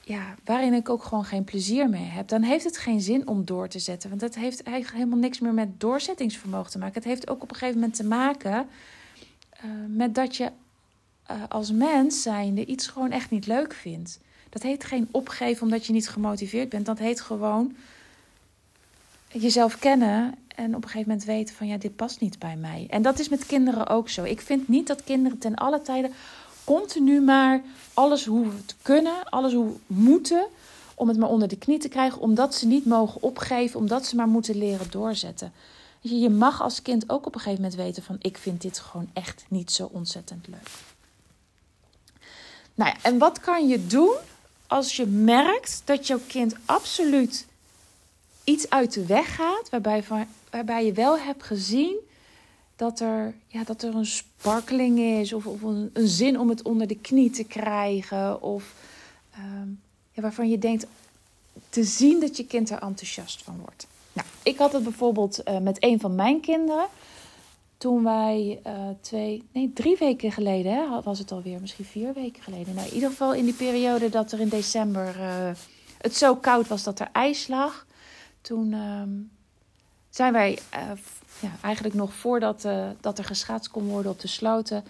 ja, 0.06 0.36
waarin 0.44 0.74
ik 0.74 0.90
ook 0.90 1.04
gewoon 1.04 1.26
geen 1.26 1.44
plezier 1.44 1.90
mee 1.90 2.06
heb, 2.06 2.28
dan 2.28 2.42
heeft 2.42 2.64
het 2.64 2.78
geen 2.78 3.02
zin 3.02 3.28
om 3.28 3.46
door 3.46 3.68
te 3.68 3.80
zetten. 3.80 4.10
Want 4.10 4.22
dat 4.22 4.36
heeft 4.36 4.64
eigenlijk 4.64 4.98
helemaal 4.98 5.20
niks 5.20 5.40
meer 5.40 5.54
met 5.54 5.80
doorzettingsvermogen 5.80 6.72
te 6.72 6.78
maken. 6.78 6.96
Het 6.96 7.04
heeft 7.04 7.30
ook 7.30 7.44
op 7.44 7.50
een 7.50 7.56
gegeven 7.56 7.80
moment 7.80 7.96
te 7.96 8.06
maken 8.06 8.68
uh, 9.66 9.72
met 9.88 10.16
dat 10.16 10.36
je 10.36 10.52
uh, 11.32 11.44
als 11.50 11.72
mens 11.72 12.22
zijnde 12.22 12.66
iets 12.66 12.88
gewoon 12.88 13.12
echt 13.12 13.30
niet 13.30 13.46
leuk 13.46 13.74
vindt. 13.74 14.20
Dat 14.50 14.62
heet 14.62 14.84
geen 14.84 15.08
opgeven 15.12 15.64
omdat 15.64 15.86
je 15.86 15.94
niet 15.94 16.10
gemotiveerd 16.10 16.70
bent. 16.70 16.86
Dat 16.86 17.00
heet 17.00 17.22
gewoon 17.22 17.76
jezelf 19.34 19.80
kennen 19.80 20.36
en 20.48 20.76
op 20.76 20.84
een 20.84 20.90
gegeven 20.90 21.10
moment 21.10 21.28
weten 21.28 21.56
van 21.56 21.68
ja, 21.68 21.78
dit 21.78 21.96
past 21.96 22.20
niet 22.20 22.40
bij 22.40 22.56
mij. 22.56 22.88
En 22.90 23.02
dat 23.02 23.20
is 23.20 23.30
met 23.30 23.46
kinderen 23.46 23.88
ook 23.88 24.10
zo. 24.10 24.24
Ik 24.24 24.42
vind 24.42 24.68
niet 24.68 24.88
dat 24.88 25.04
kinderen 25.04 25.38
ten 25.38 25.56
alle 25.56 25.82
tijden 25.82 26.12
continu 26.64 27.22
maar 27.22 27.62
alles 27.94 28.26
hoeven 28.26 28.66
te 28.66 28.76
kunnen, 28.82 29.30
alles 29.30 29.54
hoe 29.54 29.72
moeten 29.88 30.46
om 30.96 31.08
het 31.08 31.18
maar 31.18 31.30
onder 31.30 31.48
de 31.48 31.58
knie 31.58 31.80
te 31.80 31.88
krijgen, 31.88 32.22
omdat 32.22 32.56
ze 32.56 32.68
niet 32.68 32.86
mogen 32.86 33.22
opgeven, 33.22 33.80
omdat 33.80 34.06
ze 34.06 34.16
maar 34.16 34.28
moeten 34.28 34.58
leren 34.58 34.92
doorzetten. 34.92 35.54
Je, 36.00 36.20
je 36.20 36.30
mag 36.30 36.62
als 36.62 36.82
kind 36.82 37.10
ook 37.10 37.26
op 37.26 37.36
een 37.36 37.42
gegeven 37.42 37.64
moment 37.64 37.82
weten 37.82 38.04
van 38.04 38.16
ik 38.20 38.38
vind 38.38 38.62
dit 38.62 38.80
gewoon 38.80 39.10
echt 39.14 39.46
niet 39.48 39.72
zo 39.72 39.90
ontzettend 39.92 40.48
leuk. 40.48 40.70
Nou 42.76 42.90
ja, 42.90 42.96
en 43.02 43.18
wat 43.18 43.40
kan 43.40 43.68
je 43.68 43.88
doen 43.88 44.16
als 44.68 44.96
je 44.96 45.06
merkt 45.06 45.82
dat 45.86 46.08
jouw 46.08 46.20
kind 46.28 46.56
absoluut 46.66 47.46
iets 48.44 48.70
uit 48.70 48.94
de 48.94 49.06
weg 49.06 49.36
gaat, 49.36 49.70
waarbij, 49.70 50.04
waarbij 50.50 50.86
je 50.86 50.94
wel 50.94 51.20
hebt 51.20 51.44
gezien 51.44 51.96
dat 52.76 53.00
er, 53.00 53.36
ja, 53.48 53.64
dat 53.64 53.84
er 53.84 53.96
een 53.96 54.06
sparkeling 54.06 55.00
is 55.00 55.34
of, 55.34 55.46
of 55.46 55.62
een, 55.62 55.90
een 55.94 56.08
zin 56.08 56.40
om 56.40 56.50
het 56.50 56.62
onder 56.62 56.88
de 56.88 56.98
knie 56.98 57.30
te 57.30 57.44
krijgen. 57.44 58.42
Of 58.42 58.74
ehm, 59.32 59.68
ja, 60.12 60.22
waarvan 60.22 60.50
je 60.50 60.58
denkt 60.58 60.86
te 61.70 61.84
zien 61.84 62.20
dat 62.20 62.38
je 62.38 62.46
kind 62.46 62.70
er 62.70 62.82
enthousiast 62.82 63.44
van 63.44 63.60
wordt. 63.60 63.88
Nou, 64.14 64.28
ik 64.44 64.58
had 64.58 64.74
het 64.74 64.84
bijvoorbeeld 64.84 65.42
uh, 65.48 65.58
met 65.58 65.84
een 65.84 66.00
van 66.00 66.16
mijn 66.16 66.40
kinderen. 66.40 66.86
Toen 67.78 68.04
wij 68.04 68.60
uh, 68.68 68.74
twee, 69.02 69.44
nee, 69.52 69.72
drie 69.74 69.98
weken 69.98 70.32
geleden, 70.32 70.74
hè, 70.74 71.02
was 71.02 71.20
het 71.20 71.32
alweer, 71.32 71.60
misschien 71.62 71.86
vier 71.86 72.14
weken 72.14 72.44
geleden. 72.44 72.76
Nou, 72.76 72.88
in 72.88 72.94
ieder 72.94 73.10
geval 73.10 73.34
in 73.34 73.46
die 73.46 73.54
periode 73.54 74.10
dat 74.10 74.32
er 74.32 74.40
in 74.40 74.50
december 74.50 75.16
uh, 75.20 75.52
het 75.98 76.16
zo 76.16 76.36
koud 76.36 76.68
was 76.68 76.84
dat 76.84 77.00
er 77.00 77.10
ijs 77.12 77.48
lag. 77.48 77.86
Toen 78.44 78.74
ehm, 78.74 79.10
zijn 80.10 80.34
wij 80.34 80.60
ja, 81.40 81.52
eigenlijk 81.62 81.96
nog 81.96 82.14
voordat 82.14 82.66
uh, 82.66 82.88
dat 83.00 83.18
er 83.18 83.26
geschaatst 83.26 83.72
kon 83.72 83.88
worden 83.88 84.12
op 84.12 84.20
de 84.20 84.28
sloten, 84.28 84.84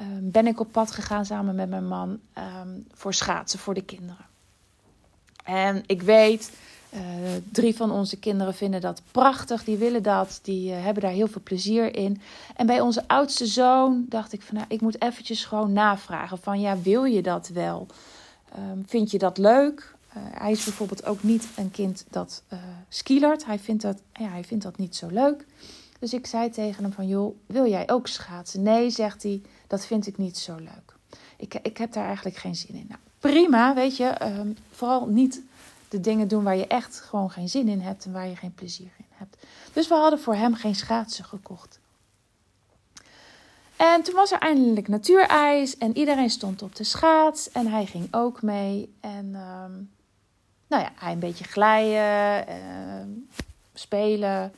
uh, 0.00 0.06
ben 0.20 0.46
ik 0.46 0.60
op 0.60 0.72
pad 0.72 0.90
gegaan 0.90 1.24
samen 1.24 1.54
met 1.54 1.68
mijn 1.68 1.88
man 1.88 2.20
um, 2.38 2.86
voor 2.92 3.14
schaatsen 3.14 3.58
voor 3.58 3.74
de 3.74 3.84
kinderen. 3.84 4.26
En 5.44 5.82
ik 5.86 6.02
weet, 6.02 6.52
uh, 6.94 7.00
drie 7.52 7.76
van 7.76 7.90
onze 7.90 8.18
kinderen 8.18 8.54
vinden 8.54 8.80
dat 8.80 9.02
prachtig, 9.10 9.64
die 9.64 9.76
willen 9.76 10.02
dat, 10.02 10.38
die 10.42 10.72
hebben 10.72 11.02
daar 11.02 11.12
heel 11.12 11.28
veel 11.28 11.42
plezier 11.42 11.96
in. 11.96 12.20
En 12.56 12.66
bij 12.66 12.80
onze 12.80 13.08
oudste 13.08 13.46
zoon 13.46 14.04
dacht 14.08 14.32
ik 14.32 14.42
van, 14.42 14.54
nou, 14.54 14.66
ik 14.68 14.80
moet 14.80 15.02
eventjes 15.02 15.44
gewoon 15.44 15.72
navragen 15.72 16.38
van, 16.38 16.60
ja, 16.60 16.80
wil 16.80 17.04
je 17.04 17.22
dat 17.22 17.48
wel? 17.48 17.86
Vind 18.86 19.10
je 19.10 19.18
dat 19.18 19.38
leuk? 19.38 19.95
Hij 20.18 20.50
is 20.50 20.64
bijvoorbeeld 20.64 21.04
ook 21.04 21.22
niet 21.22 21.48
een 21.56 21.70
kind 21.70 22.04
dat 22.10 22.42
skilert. 22.88 23.44
Hij 23.44 23.58
vindt 23.58 23.82
dat, 23.82 24.00
ja, 24.12 24.28
hij 24.28 24.44
vindt 24.44 24.64
dat 24.64 24.78
niet 24.78 24.96
zo 24.96 25.06
leuk. 25.10 25.44
Dus 25.98 26.12
ik 26.12 26.26
zei 26.26 26.50
tegen 26.50 26.82
hem 26.82 26.92
van, 26.92 27.08
joh, 27.08 27.36
wil 27.46 27.66
jij 27.66 27.90
ook 27.90 28.06
schaatsen? 28.06 28.62
Nee, 28.62 28.90
zegt 28.90 29.22
hij, 29.22 29.42
dat 29.66 29.86
vind 29.86 30.06
ik 30.06 30.18
niet 30.18 30.38
zo 30.38 30.54
leuk. 30.56 30.94
Ik, 31.36 31.54
ik 31.54 31.76
heb 31.76 31.92
daar 31.92 32.06
eigenlijk 32.06 32.36
geen 32.36 32.56
zin 32.56 32.74
in. 32.74 32.86
Nou, 32.88 33.00
prima, 33.18 33.74
weet 33.74 33.96
je. 33.96 34.22
Um, 34.22 34.56
vooral 34.70 35.06
niet 35.06 35.42
de 35.88 36.00
dingen 36.00 36.28
doen 36.28 36.44
waar 36.44 36.56
je 36.56 36.66
echt 36.66 37.00
gewoon 37.00 37.30
geen 37.30 37.48
zin 37.48 37.68
in 37.68 37.80
hebt 37.80 38.04
en 38.04 38.12
waar 38.12 38.28
je 38.28 38.36
geen 38.36 38.54
plezier 38.54 38.90
in 38.98 39.04
hebt. 39.08 39.36
Dus 39.72 39.88
we 39.88 39.94
hadden 39.94 40.20
voor 40.20 40.34
hem 40.34 40.54
geen 40.54 40.74
schaatsen 40.74 41.24
gekocht. 41.24 41.78
En 43.76 44.02
toen 44.02 44.14
was 44.14 44.32
er 44.32 44.38
eindelijk 44.38 44.88
natuurijs 44.88 45.78
en 45.78 45.96
iedereen 45.96 46.30
stond 46.30 46.62
op 46.62 46.76
de 46.76 46.84
schaats 46.84 47.50
en 47.50 47.66
hij 47.66 47.86
ging 47.86 48.08
ook 48.10 48.42
mee. 48.42 48.94
En 49.00 49.34
um, 49.34 49.90
nou 50.66 50.82
ja, 50.82 50.92
hij 50.94 51.12
een 51.12 51.18
beetje 51.18 51.44
glijden, 51.44 52.48
uh, 52.48 53.34
spelen. 53.74 54.52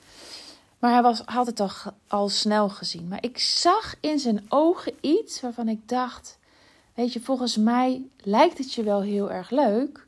Maar 0.79 0.93
hij 0.93 1.03
was, 1.03 1.23
had 1.25 1.47
het 1.47 1.61
al, 1.61 1.71
al 2.09 2.29
snel 2.29 2.69
gezien. 2.69 3.09
Maar 3.09 3.23
ik 3.23 3.39
zag 3.39 3.95
in 4.01 4.19
zijn 4.19 4.47
ogen 4.49 4.93
iets 5.01 5.41
waarvan 5.41 5.69
ik 5.69 5.89
dacht: 5.89 6.39
Weet 6.95 7.13
je, 7.13 7.21
volgens 7.21 7.57
mij 7.57 8.03
lijkt 8.23 8.59
het 8.59 8.75
je 8.75 8.83
wel 8.83 9.03
heel 9.03 9.31
erg 9.31 9.51
leuk. 9.51 10.07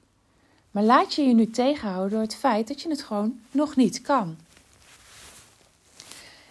Maar 0.71 0.83
laat 0.83 1.15
je 1.15 1.23
je 1.23 1.35
nu 1.35 1.51
tegenhouden 1.51 2.11
door 2.11 2.21
het 2.21 2.35
feit 2.35 2.69
dat 2.69 2.83
je 2.83 2.89
het 2.89 3.03
gewoon 3.03 3.41
nog 3.51 3.77
niet 3.77 4.01
kan. 4.01 4.37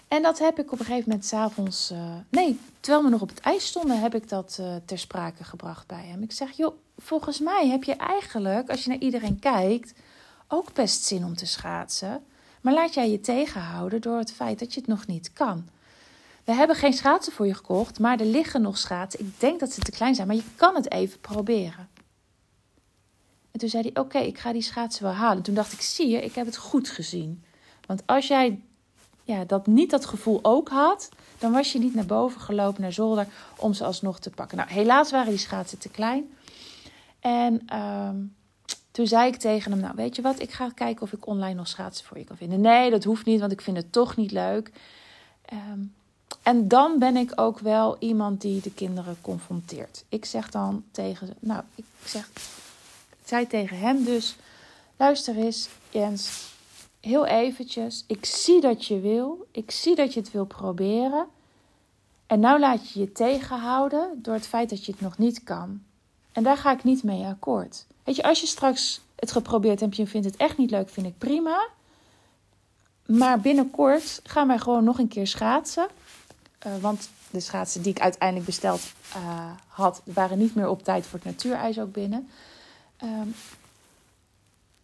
En 0.10 0.22
dat 0.22 0.40
heb 0.40 0.60
ik 0.60 0.72
op 0.72 0.80
een 0.80 0.86
gegeven 0.86 1.10
moment 1.10 1.28
s'avonds. 1.28 1.92
Uh, 1.92 2.16
nee, 2.30 2.60
terwijl 2.80 3.04
we 3.04 3.10
nog 3.10 3.22
op 3.22 3.30
het 3.30 3.40
ijs 3.40 3.66
stonden, 3.66 4.00
heb 4.00 4.16
ik 4.16 4.30
dat 4.30 4.58
uh, 4.60 4.76
ter 4.86 5.00
sprake 5.00 5.44
gebracht 5.44 5.88
bij 5.88 6.06
hem. 6.06 6.24
Ik 6.24 6.32
zeg: 6.32 6.52
Joh, 6.52 6.76
volgens 6.98 7.40
mij 7.40 7.68
heb 7.68 7.84
je 7.84 7.96
eigenlijk, 7.96 8.70
als 8.70 8.84
je 8.84 8.90
naar 8.90 9.00
iedereen 9.00 9.40
kijkt, 9.40 9.94
ook 10.48 10.74
best 10.74 11.04
zin 11.04 11.26
om 11.26 11.36
te 11.36 11.46
schaatsen. 11.46 12.24
Maar 12.62 12.74
laat 12.74 12.94
jij 12.94 13.10
je 13.12 13.20
tegenhouden 13.20 14.02
door 14.02 14.18
het 14.18 14.32
feit 14.32 14.60
dat 14.60 14.74
je 14.74 14.80
het 14.80 14.90
nog 14.90 15.08
niet 15.08 15.34
kan. 15.34 15.68
We 16.44 16.54
hebben 16.54 16.76
geen 16.76 16.94
schaatsen 16.94 17.34
voor 17.34 17.48
je 17.48 17.54
gekocht, 17.54 18.00
maar 18.00 18.20
er 18.20 18.26
liggen 18.26 18.62
nog 18.62 18.78
schaatsen. 18.78 19.20
Ik 19.20 19.40
denk 19.40 19.60
dat 19.60 19.72
ze 19.72 19.82
te 19.82 19.92
klein 19.92 20.16
zijn, 20.16 20.28
maar 20.28 20.36
je 20.36 20.44
kan 20.56 20.76
het 20.76 20.92
even 20.92 21.20
proberen. 21.20 21.90
En 23.52 23.60
toen 23.60 23.70
zei 23.70 23.84
hij: 23.92 24.02
Oké, 24.02 24.18
ik 24.18 24.38
ga 24.38 24.54
die 24.54 24.62
schaatsen 24.62 25.04
wel 25.04 25.14
halen. 25.14 25.44
Toen 25.44 25.56
dacht 25.56 25.74
ik: 25.74 25.82
Zie 25.82 26.08
je, 26.08 26.24
ik 26.24 26.36
heb 26.36 26.46
het 26.46 26.58
goed 26.58 26.90
gezien. 26.90 27.44
Want 27.86 28.04
als 28.06 28.28
jij 28.28 28.62
ja, 29.30 29.44
dat 29.46 29.68
niet 29.68 29.90
dat 29.90 30.06
gevoel 30.06 30.40
ook 30.42 30.70
had, 30.70 31.10
dan 31.38 31.52
was 31.52 31.72
je 31.72 31.80
niet 31.80 31.96
naar 31.96 32.06
boven 32.06 32.42
gelopen, 32.42 32.82
naar 32.82 32.94
zolder, 32.94 33.28
om 33.58 33.74
ze 33.74 33.84
alsnog 33.84 34.20
te 34.20 34.30
pakken. 34.30 34.58
Nou, 34.58 34.70
helaas 34.70 35.12
waren 35.12 35.30
die 35.30 35.38
schaatsen 35.38 35.78
te 35.78 35.90
klein. 35.90 36.30
En 37.20 37.78
um, 37.78 38.36
toen 38.92 39.08
zei 39.08 39.28
ik 39.28 39.36
tegen 39.36 39.72
hem: 39.72 39.82
Nou, 39.82 39.94
weet 39.96 40.16
je 40.16 40.22
wat, 40.22 40.40
ik 40.40 40.52
ga 40.52 40.70
kijken 40.70 41.02
of 41.02 41.14
ik 41.14 41.28
online 41.28 41.54
nog 41.54 41.68
schaatsen 41.68 42.06
voor 42.06 42.18
je 42.18 42.24
kan 42.24 42.38
vinden. 42.38 42.62
Nee, 42.62 42.90
dat 42.90 43.04
hoeft 43.04 43.26
niet, 43.26 43.40
want 43.40 43.52
ik 43.52 43.62
vind 43.62 43.78
het 43.78 43.92
toch 43.92 44.16
niet 44.16 44.32
leuk. 44.32 44.72
Um, 45.54 45.94
en 46.44 46.68
dan 46.68 47.00
ben 47.00 47.18
ik 47.18 47.32
ook 47.36 47.60
wel 47.60 47.96
iemand 48.00 48.42
die 48.42 48.62
de 48.62 48.74
kinderen 48.74 49.18
confronteert. 49.22 50.04
Ik 50.10 50.26
zeg 50.26 50.50
dan 50.50 50.84
tegen 50.92 51.28
ze: 51.28 51.34
Nou, 51.40 51.64
ik 51.76 51.86
zeg, 52.06 52.30
ik 53.10 53.26
zei 53.28 53.48
tegen 53.48 53.80
hem 53.80 54.04
dus: 54.04 54.36
Luister 54.98 55.36
eens, 55.36 55.70
Jens, 55.90 56.50
heel 57.00 57.26
eventjes. 57.26 58.04
Ik 58.08 58.26
zie 58.26 58.62
dat 58.62 58.86
je 58.86 59.00
wil, 59.00 59.48
ik 59.52 59.72
zie 59.72 59.96
dat 59.96 60.14
je 60.14 60.20
het 60.20 60.32
wil 60.32 60.46
proberen. 60.46 61.28
En 62.28 62.40
nou 62.40 62.60
laat 62.60 62.92
je 62.92 63.00
je 63.00 63.12
tegenhouden 63.12 64.20
door 64.22 64.34
het 64.34 64.48
feit 64.48 64.70
dat 64.70 64.86
je 64.86 64.92
het 64.92 65.02
nog 65.02 65.18
niet 65.18 65.44
kan. 65.44 65.82
En 66.32 66.44
daar 66.44 66.58
ga 66.58 66.72
ik 66.72 66.84
niet 66.84 67.04
mee 67.04 67.26
akkoord. 67.26 67.86
Weet 68.04 68.16
je, 68.16 68.24
als 68.24 68.42
je 68.42 68.48
straks 68.48 69.02
het 69.16 69.32
geprobeerd 69.32 69.80
hebt 69.80 69.98
en 69.98 70.04
je 70.04 70.10
vindt 70.10 70.28
het 70.28 70.38
echt 70.38 70.58
niet 70.58 70.72
leuk, 70.72 70.90
vind 70.90 71.08
ik 71.08 71.18
prima. 71.18 71.68
Maar 73.06 73.40
binnenkort 73.40 74.22
gaan 74.24 74.48
wij 74.48 74.60
gewoon 74.60 74.84
nog 74.84 75.00
een 75.00 75.08
keer 75.08 75.28
schaatsen. 75.28 75.88
Uh, 76.68 76.78
want 76.82 77.10
de 77.30 77.40
schaatsen 77.40 77.82
die 77.82 77.92
ik 77.92 78.02
uiteindelijk 78.02 78.46
besteld 78.46 78.82
uh, 79.16 79.52
had, 79.68 80.02
waren 80.04 80.38
niet 80.38 80.56
meer 80.56 80.68
op 80.68 80.84
tijd 80.84 81.06
voor 81.06 81.20
het 81.20 81.28
natuurijs 81.28 81.80
ook 81.80 81.92
binnen. 81.92 82.30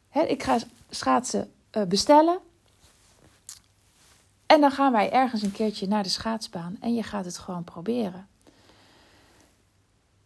Hè, 0.10 0.22
ik 0.22 0.44
ga 0.44 0.58
schaatsen 0.90 1.52
bestellen. 1.88 2.40
En 4.46 4.62
dan 4.62 4.72
gaan 4.72 4.92
wij 4.92 5.12
ergens 5.12 5.42
een 5.42 5.52
keertje 5.52 5.88
naar 5.88 6.04
de 6.04 6.10
schaatsbaan 6.10 6.78
en 6.80 6.94
je 6.94 7.04
gaat 7.04 7.26
het 7.26 7.38
gewoon 7.38 7.64
proberen. 7.64 8.28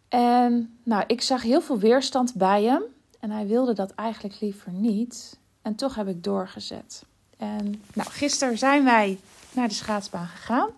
En 0.10 0.80
nou, 0.84 1.04
ik 1.08 1.22
zag 1.22 1.42
heel 1.42 1.62
veel 1.62 1.80
weerstand 1.80 2.34
bij 2.34 2.64
hem. 2.64 2.84
En 3.20 3.32
hij 3.32 3.48
wilde 3.48 3.74
dat 3.74 3.92
eigenlijk 3.92 4.40
liever 4.40 4.72
niet. 4.72 5.38
En 5.62 5.76
toch 5.76 5.96
heb 5.96 6.08
ik 6.08 6.24
doorgezet. 6.24 7.04
En 7.38 7.84
nou, 7.94 8.10
gisteren 8.10 8.58
zijn 8.58 8.84
wij 8.84 9.20
naar 9.52 9.68
de 9.68 9.74
schaatsbaan 9.74 10.28
gegaan. 10.28 10.70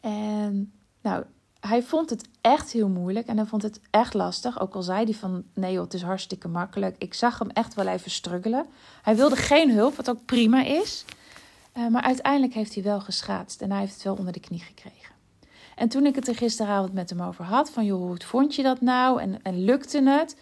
En 0.00 0.72
nou, 1.00 1.24
hij 1.66 1.82
vond 1.82 2.10
het 2.10 2.28
echt 2.40 2.72
heel 2.72 2.88
moeilijk 2.88 3.26
en 3.26 3.36
hij 3.36 3.46
vond 3.46 3.62
het 3.62 3.80
echt 3.90 4.14
lastig. 4.14 4.60
Ook 4.60 4.74
al 4.74 4.82
zei 4.82 5.04
hij 5.04 5.14
van 5.14 5.44
nee 5.54 5.72
joh, 5.72 5.84
het 5.84 5.94
is 5.94 6.02
hartstikke 6.02 6.48
makkelijk. 6.48 6.96
Ik 6.98 7.14
zag 7.14 7.38
hem 7.38 7.50
echt 7.50 7.74
wel 7.74 7.86
even 7.86 8.10
struggelen. 8.10 8.66
Hij 9.02 9.16
wilde 9.16 9.36
geen 9.36 9.70
hulp, 9.70 9.96
wat 9.96 10.10
ook 10.10 10.24
prima 10.24 10.64
is. 10.64 11.04
Uh, 11.76 11.88
maar 11.88 12.02
uiteindelijk 12.02 12.54
heeft 12.54 12.74
hij 12.74 12.82
wel 12.82 13.00
geschaatst 13.00 13.62
en 13.62 13.70
hij 13.70 13.80
heeft 13.80 13.94
het 13.94 14.02
wel 14.02 14.14
onder 14.14 14.32
de 14.32 14.40
knie 14.40 14.60
gekregen. 14.60 15.14
En 15.76 15.88
toen 15.88 16.06
ik 16.06 16.14
het 16.14 16.28
er 16.28 16.36
gisteravond 16.36 16.92
met 16.92 17.10
hem 17.10 17.22
over 17.22 17.44
had, 17.44 17.70
van 17.70 17.84
joh, 17.84 18.00
hoe 18.00 18.16
vond 18.24 18.54
je 18.54 18.62
dat 18.62 18.80
nou 18.80 19.20
en, 19.20 19.42
en 19.42 19.64
lukte 19.64 20.02
het? 20.02 20.36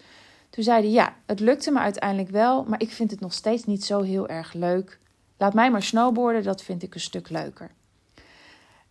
Toen 0.49 0.63
zei 0.63 0.81
hij 0.81 0.91
ja, 0.91 1.15
het 1.25 1.39
lukte 1.39 1.71
me 1.71 1.79
uiteindelijk 1.79 2.29
wel, 2.29 2.63
maar 2.63 2.81
ik 2.81 2.91
vind 2.91 3.11
het 3.11 3.19
nog 3.19 3.33
steeds 3.33 3.65
niet 3.65 3.85
zo 3.85 4.01
heel 4.01 4.27
erg 4.27 4.53
leuk. 4.53 4.99
Laat 5.37 5.53
mij 5.53 5.71
maar 5.71 5.83
snowboarden, 5.83 6.43
dat 6.43 6.63
vind 6.63 6.83
ik 6.83 6.93
een 6.93 6.99
stuk 6.99 7.29
leuker. 7.29 7.71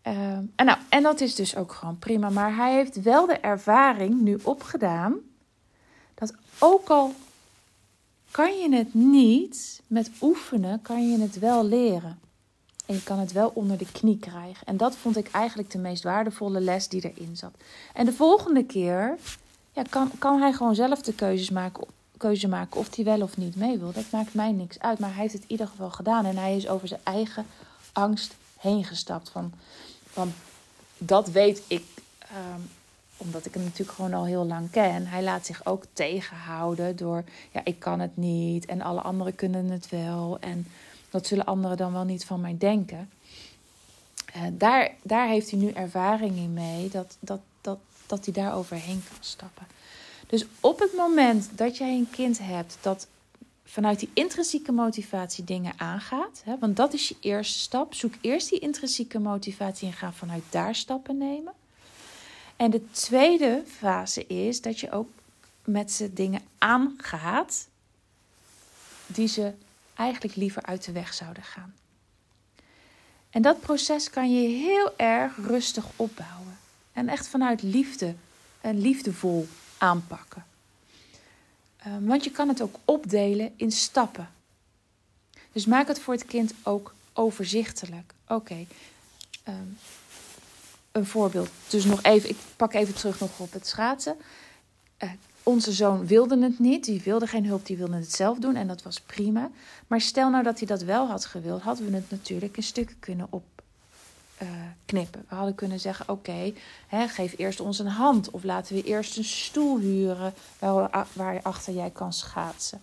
Ehm, 0.02 0.44
en, 0.56 0.66
nou, 0.66 0.78
en 0.88 1.02
dat 1.02 1.20
is 1.20 1.34
dus 1.34 1.56
ook 1.56 1.72
gewoon 1.72 1.98
prima. 1.98 2.30
Maar 2.30 2.56
hij 2.56 2.74
heeft 2.74 3.02
wel 3.02 3.26
de 3.26 3.38
ervaring 3.38 4.20
nu 4.20 4.38
opgedaan 4.42 5.14
dat 6.14 6.34
ook 6.58 6.88
al 6.88 7.14
kan 8.30 8.58
je 8.58 8.74
het 8.74 8.94
niet 8.94 9.82
met 9.86 10.10
oefenen, 10.20 10.82
kan 10.82 11.10
je 11.10 11.20
het 11.20 11.38
wel 11.38 11.64
leren. 11.64 12.18
En 12.86 12.94
je 12.94 13.02
kan 13.02 13.18
het 13.18 13.32
wel 13.32 13.50
onder 13.54 13.78
de 13.78 13.92
knie 13.92 14.18
krijgen. 14.18 14.66
En 14.66 14.76
dat 14.76 14.96
vond 14.96 15.16
ik 15.16 15.30
eigenlijk 15.30 15.70
de 15.70 15.78
meest 15.78 16.02
waardevolle 16.02 16.60
les 16.60 16.88
die 16.88 17.12
erin 17.14 17.36
zat. 17.36 17.52
En 17.94 18.04
de 18.04 18.12
volgende 18.12 18.64
keer 18.64 19.18
ja, 19.72 19.82
kan, 19.90 20.10
kan 20.18 20.40
hij 20.40 20.52
gewoon 20.52 20.74
zelf 20.74 21.02
de 21.02 21.14
keuzes 21.14 21.50
maken, 21.50 21.86
keuze 22.16 22.48
maken 22.48 22.80
of 22.80 22.96
hij 22.96 23.04
wel 23.04 23.22
of 23.22 23.36
niet 23.36 23.56
mee 23.56 23.78
wil. 23.78 23.92
Dat 23.92 24.10
maakt 24.10 24.34
mij 24.34 24.52
niks 24.52 24.78
uit. 24.78 24.98
Maar 24.98 25.12
hij 25.12 25.20
heeft 25.20 25.32
het 25.32 25.42
in 25.42 25.50
ieder 25.50 25.66
geval 25.66 25.90
gedaan. 25.90 26.24
En 26.24 26.36
hij 26.36 26.56
is 26.56 26.68
over 26.68 26.88
zijn 26.88 27.00
eigen 27.02 27.46
angst 27.92 28.34
heen 28.58 28.84
gestapt. 28.84 29.30
Van, 29.30 29.52
want 30.14 30.34
dat 30.98 31.28
weet 31.28 31.62
ik, 31.66 31.84
ehm, 32.18 32.60
omdat 33.16 33.46
ik 33.46 33.54
hem 33.54 33.62
natuurlijk 33.62 33.96
gewoon 33.96 34.14
al 34.14 34.24
heel 34.24 34.46
lang 34.46 34.70
ken. 34.70 35.06
Hij 35.06 35.22
laat 35.22 35.46
zich 35.46 35.66
ook 35.66 35.84
tegenhouden 35.92 36.96
door, 36.96 37.24
ja, 37.52 37.60
ik 37.64 37.78
kan 37.78 38.00
het 38.00 38.16
niet 38.16 38.64
en 38.64 38.82
alle 38.82 39.00
anderen 39.00 39.34
kunnen 39.34 39.70
het 39.70 39.88
wel. 39.88 40.36
En 40.40 40.66
dat 41.10 41.26
zullen 41.26 41.44
anderen 41.44 41.76
dan 41.76 41.92
wel 41.92 42.04
niet 42.04 42.24
van 42.24 42.40
mij 42.40 42.56
denken. 42.58 43.10
Uh, 44.36 44.42
daar, 44.52 44.90
daar 45.02 45.28
heeft 45.28 45.50
hij 45.50 45.58
nu 45.58 45.70
ervaring 45.70 46.36
in 46.36 46.52
mee, 46.52 46.88
dat, 46.88 47.16
dat, 47.20 47.40
dat, 47.60 47.78
dat 48.06 48.24
hij 48.24 48.34
daar 48.34 48.54
overheen 48.54 49.04
kan 49.08 49.16
stappen. 49.20 49.66
Dus 50.26 50.46
op 50.60 50.78
het 50.78 50.92
moment 50.96 51.48
dat 51.54 51.76
jij 51.76 51.94
een 51.94 52.10
kind 52.10 52.38
hebt 52.38 52.78
dat 52.80 53.06
vanuit 53.64 53.98
die 53.98 54.10
intrinsieke 54.12 54.72
motivatie 54.72 55.44
dingen 55.44 55.72
aangaat. 55.76 56.42
Hè, 56.44 56.58
want 56.58 56.76
dat 56.76 56.92
is 56.92 57.08
je 57.08 57.16
eerste 57.20 57.58
stap. 57.58 57.94
Zoek 57.94 58.14
eerst 58.20 58.50
die 58.50 58.58
intrinsieke 58.58 59.18
motivatie 59.18 59.86
en 59.88 59.94
ga 59.94 60.12
vanuit 60.12 60.42
daar 60.50 60.74
stappen 60.74 61.18
nemen. 61.18 61.52
En 62.56 62.70
de 62.70 62.90
tweede 62.90 63.62
fase 63.66 64.26
is 64.26 64.60
dat 64.60 64.80
je 64.80 64.90
ook 64.90 65.08
met 65.64 65.92
ze 65.92 66.12
dingen 66.12 66.42
aangaat 66.58 67.68
die 69.06 69.28
ze 69.28 69.52
eigenlijk 69.94 70.36
liever 70.36 70.62
uit 70.62 70.84
de 70.84 70.92
weg 70.92 71.14
zouden 71.14 71.42
gaan. 71.42 71.74
En 73.30 73.42
dat 73.42 73.60
proces 73.60 74.10
kan 74.10 74.32
je 74.32 74.48
heel 74.48 74.96
erg 74.96 75.36
rustig 75.36 75.84
opbouwen. 75.96 76.58
En 76.92 77.08
echt 77.08 77.28
vanuit 77.28 77.62
liefde 77.62 78.14
en 78.60 78.80
liefdevol 78.80 79.48
aanpakken. 79.78 80.44
Ehm, 81.84 82.04
want 82.04 82.24
je 82.24 82.30
kan 82.30 82.48
het 82.48 82.60
ook 82.60 82.76
opdelen 82.84 83.52
in 83.56 83.72
stappen. 83.72 84.28
Dus 85.52 85.66
maak 85.66 85.88
het 85.88 86.00
voor 86.00 86.14
het 86.14 86.24
kind 86.24 86.54
ook 86.62 86.94
overzichtelijk. 87.12 88.14
Oké, 88.28 88.66
ehm, 89.42 89.56
een 90.92 91.06
voorbeeld. 91.06 91.48
Dus 91.68 91.84
nog 91.84 92.02
even, 92.02 92.28
ik 92.28 92.36
pak 92.56 92.72
even 92.72 92.94
terug 92.94 93.20
nog 93.20 93.38
op 93.38 93.52
het 93.52 93.66
schaatsen. 93.66 94.16
Uh, 94.98 95.10
onze 95.42 95.72
zoon 95.72 96.06
wilde 96.06 96.42
het 96.42 96.58
niet. 96.58 96.84
Die 96.84 97.02
wilde 97.04 97.26
geen 97.26 97.46
hulp, 97.46 97.66
die 97.66 97.76
wilde 97.76 97.96
het 97.96 98.12
zelf 98.12 98.38
doen. 98.38 98.56
En 98.56 98.66
dat 98.66 98.82
was 98.82 99.00
prima. 99.00 99.50
Maar 99.86 100.00
stel 100.00 100.30
nou 100.30 100.42
dat 100.42 100.58
hij 100.58 100.66
dat 100.66 100.82
wel 100.82 101.06
had 101.06 101.24
gewild, 101.24 101.62
hadden 101.62 101.90
we 101.90 101.96
het 101.96 102.10
natuurlijk 102.10 102.56
in 102.56 102.62
stukken 102.62 102.98
kunnen 102.98 103.26
op, 103.30 103.61
uh, 104.42 104.48
knippen. 104.86 105.24
We 105.28 105.34
hadden 105.34 105.54
kunnen 105.54 105.80
zeggen: 105.80 106.08
oké, 106.08 106.52
geef 106.88 107.34
eerst 107.36 107.60
ons 107.60 107.78
een 107.78 107.86
hand. 107.86 108.30
Of 108.30 108.44
laten 108.44 108.74
we 108.74 108.82
eerst 108.82 109.16
een 109.16 109.24
stoel 109.24 109.78
huren 109.78 110.34
waar, 110.58 111.06
waar 111.12 111.40
achter 111.42 111.74
jij 111.74 111.90
kan 111.90 112.12
schaatsen. 112.12 112.80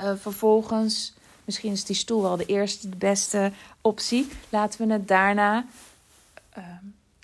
Uh, 0.00 0.12
vervolgens, 0.16 1.14
misschien 1.44 1.72
is 1.72 1.84
die 1.84 1.96
stoel 1.96 2.22
wel 2.22 2.36
de 2.36 2.46
eerste, 2.46 2.88
de 2.88 2.96
beste 2.96 3.52
optie. 3.80 4.28
Laten 4.48 4.86
we 4.86 4.92
het 4.92 5.08
daarna 5.08 5.64
uh, 6.58 6.64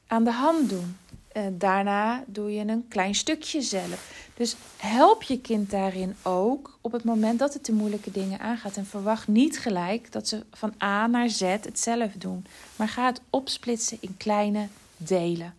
aan 0.06 0.24
de 0.24 0.32
hand 0.32 0.68
doen. 0.68 0.96
Uh, 1.36 1.42
daarna 1.52 2.24
doe 2.26 2.52
je 2.52 2.60
een 2.60 2.88
klein 2.88 3.14
stukje 3.14 3.60
zelf. 3.60 4.28
Dus 4.34 4.56
help 4.76 5.22
je 5.22 5.40
kind 5.40 5.70
daarin 5.70 6.16
ook 6.22 6.78
op 6.80 6.92
het 6.92 7.04
moment 7.04 7.38
dat 7.38 7.54
het 7.54 7.64
de 7.64 7.72
moeilijke 7.72 8.10
dingen 8.10 8.40
aangaat. 8.40 8.76
En 8.76 8.86
verwacht 8.86 9.28
niet 9.28 9.58
gelijk 9.58 10.12
dat 10.12 10.28
ze 10.28 10.44
van 10.52 10.74
A 10.82 11.06
naar 11.06 11.28
Z 11.28 11.40
het 11.40 11.78
zelf 11.80 12.12
doen. 12.12 12.46
Maar 12.76 12.88
ga 12.88 13.06
het 13.06 13.20
opsplitsen 13.30 13.98
in 14.00 14.16
kleine 14.16 14.68
delen. 14.96 15.54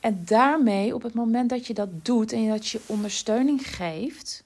En 0.00 0.22
daarmee, 0.24 0.94
op 0.94 1.02
het 1.02 1.14
moment 1.14 1.50
dat 1.50 1.66
je 1.66 1.74
dat 1.74 2.04
doet 2.04 2.32
en 2.32 2.48
dat 2.48 2.68
je 2.68 2.80
ondersteuning 2.86 3.66
geeft, 3.66 4.44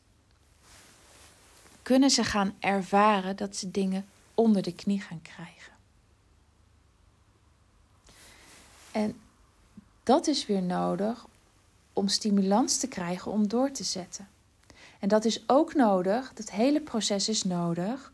kunnen 1.82 2.10
ze 2.10 2.24
gaan 2.24 2.54
ervaren 2.58 3.36
dat 3.36 3.56
ze 3.56 3.70
dingen 3.70 4.06
onder 4.34 4.62
de 4.62 4.74
knie 4.74 5.00
gaan 5.00 5.22
krijgen. 5.22 5.53
En 8.94 9.16
dat 10.02 10.26
is 10.26 10.46
weer 10.46 10.62
nodig 10.62 11.26
om 11.92 12.08
stimulans 12.08 12.78
te 12.78 12.88
krijgen 12.88 13.32
om 13.32 13.48
door 13.48 13.70
te 13.70 13.84
zetten. 13.84 14.28
En 14.98 15.08
dat 15.08 15.24
is 15.24 15.42
ook 15.46 15.74
nodig, 15.74 16.32
dat 16.34 16.50
hele 16.50 16.80
proces 16.80 17.28
is 17.28 17.44
nodig 17.44 18.12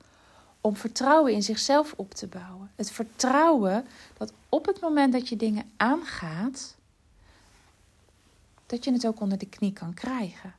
om 0.60 0.76
vertrouwen 0.76 1.32
in 1.32 1.42
zichzelf 1.42 1.92
op 1.96 2.14
te 2.14 2.26
bouwen. 2.26 2.70
Het 2.76 2.90
vertrouwen 2.90 3.86
dat 4.16 4.32
op 4.48 4.66
het 4.66 4.80
moment 4.80 5.12
dat 5.12 5.28
je 5.28 5.36
dingen 5.36 5.70
aangaat, 5.76 6.74
dat 8.66 8.84
je 8.84 8.92
het 8.92 9.06
ook 9.06 9.20
onder 9.20 9.38
de 9.38 9.48
knie 9.48 9.72
kan 9.72 9.94
krijgen. 9.94 10.54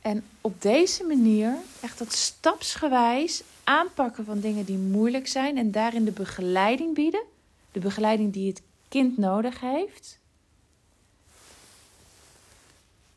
En 0.00 0.24
op 0.40 0.62
deze 0.62 1.04
manier, 1.04 1.56
echt 1.80 1.98
dat 1.98 2.12
stapsgewijs 2.12 3.42
aanpakken 3.64 4.24
van 4.24 4.40
dingen 4.40 4.64
die 4.64 4.78
moeilijk 4.78 5.26
zijn 5.26 5.58
en 5.58 5.70
daarin 5.70 6.04
de 6.04 6.10
begeleiding 6.10 6.94
bieden, 6.94 7.32
de 7.74 7.80
begeleiding 7.80 8.32
die 8.32 8.48
het 8.48 8.62
kind 8.88 9.18
nodig 9.18 9.60
heeft 9.60 10.18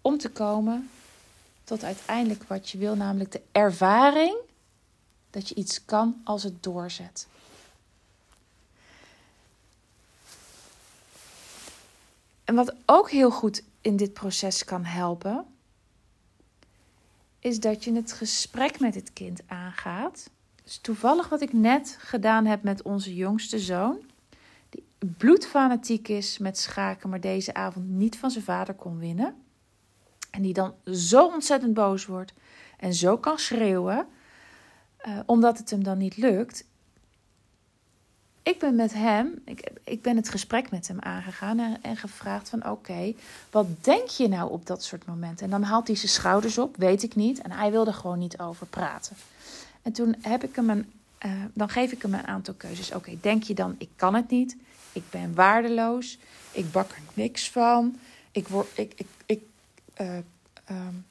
om 0.01 0.17
te 0.17 0.29
komen 0.29 0.89
tot 1.63 1.83
uiteindelijk 1.83 2.43
wat 2.43 2.69
je 2.69 2.77
wil, 2.77 2.95
namelijk 2.95 3.31
de 3.31 3.41
ervaring 3.51 4.35
dat 5.29 5.49
je 5.49 5.55
iets 5.55 5.85
kan 5.85 6.21
als 6.23 6.43
het 6.43 6.63
doorzet. 6.63 7.27
En 12.43 12.55
wat 12.55 12.75
ook 12.85 13.11
heel 13.11 13.31
goed 13.31 13.63
in 13.81 13.95
dit 13.95 14.13
proces 14.13 14.63
kan 14.63 14.83
helpen, 14.83 15.45
is 17.39 17.59
dat 17.59 17.83
je 17.83 17.93
het 17.93 18.13
gesprek 18.13 18.79
met 18.79 18.95
het 18.95 19.13
kind 19.13 19.41
aangaat. 19.47 20.29
Dus 20.63 20.77
toevallig 20.77 21.29
wat 21.29 21.41
ik 21.41 21.53
net 21.53 21.97
gedaan 21.99 22.45
heb 22.45 22.63
met 22.63 22.81
onze 22.81 23.15
jongste 23.15 23.59
zoon 23.59 24.06
bloedfanatiek 25.17 26.07
is 26.07 26.37
met 26.37 26.57
schaken, 26.57 27.09
maar 27.09 27.21
deze 27.21 27.53
avond 27.53 27.87
niet 27.87 28.17
van 28.17 28.31
zijn 28.31 28.43
vader 28.43 28.73
kon 28.73 28.99
winnen. 28.99 29.35
En 30.31 30.41
die 30.41 30.53
dan 30.53 30.73
zo 30.85 31.25
ontzettend 31.25 31.73
boos 31.73 32.05
wordt 32.05 32.33
en 32.77 32.93
zo 32.93 33.17
kan 33.17 33.39
schreeuwen, 33.39 34.07
uh, 35.07 35.19
omdat 35.25 35.57
het 35.57 35.69
hem 35.69 35.83
dan 35.83 35.97
niet 35.97 36.17
lukt. 36.17 36.65
Ik 38.43 38.59
ben 38.59 38.75
met 38.75 38.93
hem, 38.93 39.41
ik, 39.45 39.71
ik 39.83 40.01
ben 40.01 40.15
het 40.15 40.29
gesprek 40.29 40.71
met 40.71 40.87
hem 40.87 40.99
aangegaan 40.99 41.59
en, 41.59 41.81
en 41.81 41.97
gevraagd 41.97 42.49
van 42.49 42.69
oké, 42.69 43.13
wat 43.51 43.83
denk 43.83 44.07
je 44.07 44.27
nou 44.27 44.51
op 44.51 44.65
dat 44.65 44.83
soort 44.83 45.05
momenten? 45.05 45.45
En 45.45 45.51
dan 45.51 45.63
haalt 45.63 45.87
hij 45.87 45.95
zijn 45.95 46.11
schouders 46.11 46.57
op, 46.57 46.75
weet 46.75 47.03
ik 47.03 47.15
niet. 47.15 47.41
En 47.41 47.51
hij 47.51 47.71
wilde 47.71 47.93
gewoon 47.93 48.19
niet 48.19 48.39
over 48.39 48.67
praten. 48.67 49.15
En 49.81 49.91
toen 49.91 50.15
heb 50.21 50.43
ik 50.43 50.55
hem 50.55 50.69
een, 50.69 50.91
uh, 51.25 51.31
dan 51.53 51.69
geef 51.69 51.91
ik 51.91 52.01
hem 52.01 52.13
een 52.13 52.27
aantal 52.27 52.53
keuzes. 52.53 52.93
Oké, 52.93 53.17
denk 53.21 53.43
je 53.43 53.53
dan 53.53 53.75
ik 53.77 53.89
kan 53.95 54.15
het 54.15 54.29
niet? 54.29 54.57
Ik 54.91 55.03
ben 55.09 55.35
waardeloos. 55.35 56.17
Ik 56.51 56.71
bak 56.71 56.91
er 56.91 57.01
niks 57.13 57.49
van. 57.49 57.99
Ik 58.31 58.47
word. 58.47 58.67
Ik, 58.73 58.93
ik, 58.95 59.07
ik, 59.25 59.41
uh, 60.01 60.15
um, 60.69 61.05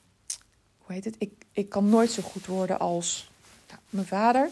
hoe 0.79 0.95
heet 0.95 1.05
het? 1.05 1.15
Ik, 1.19 1.33
ik 1.53 1.69
kan 1.69 1.89
nooit 1.89 2.11
zo 2.11 2.23
goed 2.23 2.47
worden 2.47 2.79
als 2.79 3.31
nou, 3.69 3.81
mijn 3.91 4.07
vader. 4.07 4.51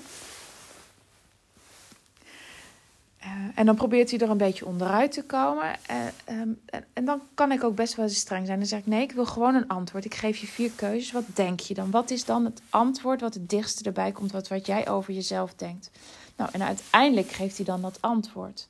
Uh, 3.24 3.30
en 3.54 3.66
dan 3.66 3.74
probeert 3.74 4.10
hij 4.10 4.18
er 4.18 4.30
een 4.30 4.36
beetje 4.36 4.66
onderuit 4.66 5.12
te 5.12 5.24
komen. 5.24 5.76
En, 5.86 6.12
ehm, 6.24 6.48
en, 6.64 6.84
en, 6.92 7.04
dan 7.04 7.22
kan 7.34 7.52
ik 7.52 7.64
ook 7.64 7.74
best 7.74 7.94
wel 7.94 8.04
eens 8.04 8.16
streng 8.16 8.46
zijn. 8.46 8.58
Dan 8.58 8.68
zeg 8.68 8.78
ik: 8.78 8.86
Nee, 8.86 9.02
ik 9.02 9.12
wil 9.12 9.26
gewoon 9.26 9.54
een 9.54 9.68
antwoord. 9.68 10.04
Ik 10.04 10.14
geef 10.14 10.36
je 10.36 10.46
vier 10.46 10.70
keuzes. 10.70 11.12
Wat 11.12 11.24
denk 11.34 11.60
je 11.60 11.74
dan? 11.74 11.90
Wat 11.90 12.10
is 12.10 12.24
dan 12.24 12.44
het 12.44 12.62
antwoord 12.70 13.20
wat 13.20 13.34
het 13.34 13.48
dichtste 13.48 13.84
erbij 13.84 14.12
komt, 14.12 14.32
wat, 14.32 14.48
wat 14.48 14.66
jij 14.66 14.88
over 14.88 15.14
jezelf 15.14 15.54
denkt? 15.54 15.90
Nou, 16.36 16.50
en 16.52 16.62
uiteindelijk 16.62 17.30
geeft 17.30 17.56
hij 17.56 17.66
dan 17.66 17.82
dat 17.82 17.98
antwoord. 18.00 18.68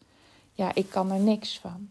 Ja, 0.52 0.74
ik 0.74 0.90
kan 0.90 1.12
er 1.12 1.20
niks 1.20 1.58
van. 1.58 1.88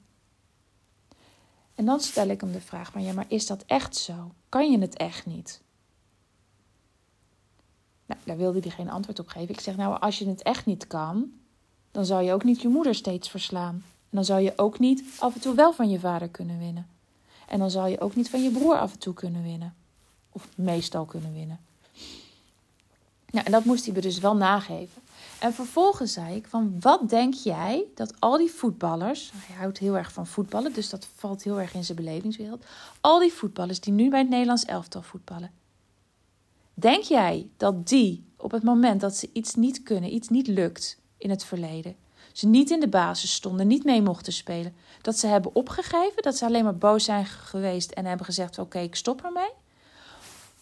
En 1.76 1.86
dan 1.86 2.00
stel 2.00 2.28
ik 2.28 2.42
hem 2.42 2.52
de 2.52 2.62
vraag: 2.62 2.94
maar 2.94 3.04
ja, 3.04 3.14
maar 3.14 3.26
is 3.28 3.48
dat 3.48 3.64
echt 3.68 3.96
zo? 3.96 4.34
Kan 4.50 4.72
je 4.72 4.80
het 4.80 4.98
echt 4.98 5.26
niet? 5.26 5.62
Nou, 8.06 8.20
daar 8.24 8.38
wilde 8.38 8.60
hij 8.60 8.70
geen 8.70 8.90
antwoord 8.90 9.20
op 9.20 9.28
geven. 9.28 9.54
Ik 9.54 9.60
zeg: 9.60 9.76
Nou, 9.76 10.00
als 10.00 10.20
je 10.20 10.28
het 10.28 10.42
echt 10.42 10.66
niet 10.66 10.88
kan, 10.88 11.32
dan 11.94 12.06
zou 12.06 12.24
je 12.24 12.34
ook 12.34 12.44
niet 12.44 12.62
je 12.62 12.68
moeder 12.68 12.96
steeds 12.96 13.30
verslaan. 13.30 13.76
En 13.76 14.20
dan 14.20 14.26
zou 14.26 14.42
je 14.42 14.54
ook 14.56 14.80
niet 14.80 15.04
af 15.20 15.34
en 15.34 15.42
toe 15.42 15.56
wel 15.56 15.74
van 15.74 15.90
je 15.90 16.00
vader 16.00 16.30
kunnen 16.30 16.60
winnen. 16.60 16.88
En 17.48 17.60
dan 17.60 17.70
zal 17.70 17.88
je 17.88 18.00
ook 18.00 18.16
niet 18.16 18.30
van 18.30 18.44
je 18.44 18.52
broer 18.52 18.80
af 18.80 18.94
en 18.94 19.00
toe 19.00 19.14
kunnen 19.14 19.44
winnen. 19.44 19.74
Of 20.30 20.48
meestal 20.56 21.06
kunnen 21.06 21.34
winnen. 21.34 21.60
Nou, 23.32 23.46
en 23.46 23.52
dat 23.52 23.66
moest 23.66 23.86
hij 23.86 23.94
me 23.94 24.02
dus 24.02 24.20
wel 24.20 24.36
nageven. 24.36 25.02
En 25.40 25.54
vervolgens 25.54 26.14
zei 26.14 26.36
ik 26.36 26.48
van 26.48 26.76
wat 26.80 27.10
denk 27.10 27.34
jij 27.34 27.84
dat 27.96 28.14
al 28.20 28.38
die 28.38 28.52
voetballers, 28.52 29.32
hij 29.36 29.56
houdt 29.56 29.78
heel 29.78 29.98
erg 29.98 30.12
van 30.12 30.28
voetballen, 30.28 30.74
dus 30.74 30.90
dat 30.90 31.08
valt 31.16 31.44
heel 31.44 31.60
erg 31.60 31.74
in 31.74 31.84
zijn 31.84 31.98
belevingswereld. 31.98 32.66
Al 33.02 33.20
die 33.20 33.34
voetballers 33.34 33.80
die 33.80 33.94
nu 33.94 34.10
bij 34.10 34.20
het 34.20 34.30
Nederlands 34.30 34.66
elftal 34.66 35.02
voetballen. 35.02 35.52
Denk 36.74 37.04
jij 37.04 37.48
dat 37.58 37.88
die 37.88 38.24
op 38.38 38.52
het 38.52 38.64
moment 38.64 39.02
dat 39.02 39.16
ze 39.16 39.30
iets 39.34 39.56
niet 39.56 39.84
kunnen, 39.84 40.14
iets 40.14 40.30
niet 40.30 40.48
lukt 40.48 41.02
in 41.24 41.30
het 41.30 41.44
verleden, 41.44 41.96
ze 42.32 42.48
niet 42.48 42.70
in 42.70 42.80
de 42.80 42.88
basis 42.88 43.34
stonden, 43.34 43.68
niet 43.68 43.84
mee 43.84 44.02
mochten 44.02 44.34
spelen, 44.34 44.76
dat 45.02 45.18
ze 45.18 45.28
hebben 45.28 45.56
opgegeven, 45.56 46.22
dat 46.22 46.38
ze 46.38 46.46
alleen 46.46 46.64
maar 46.64 46.76
boos 46.76 47.04
zijn 47.04 47.26
geweest 47.26 47.92
en 47.92 48.06
hebben 48.06 48.26
gezegd: 48.26 48.60
oké, 48.60 48.80
ik 48.80 48.96
stop 48.96 49.24
ermee? 49.24 49.52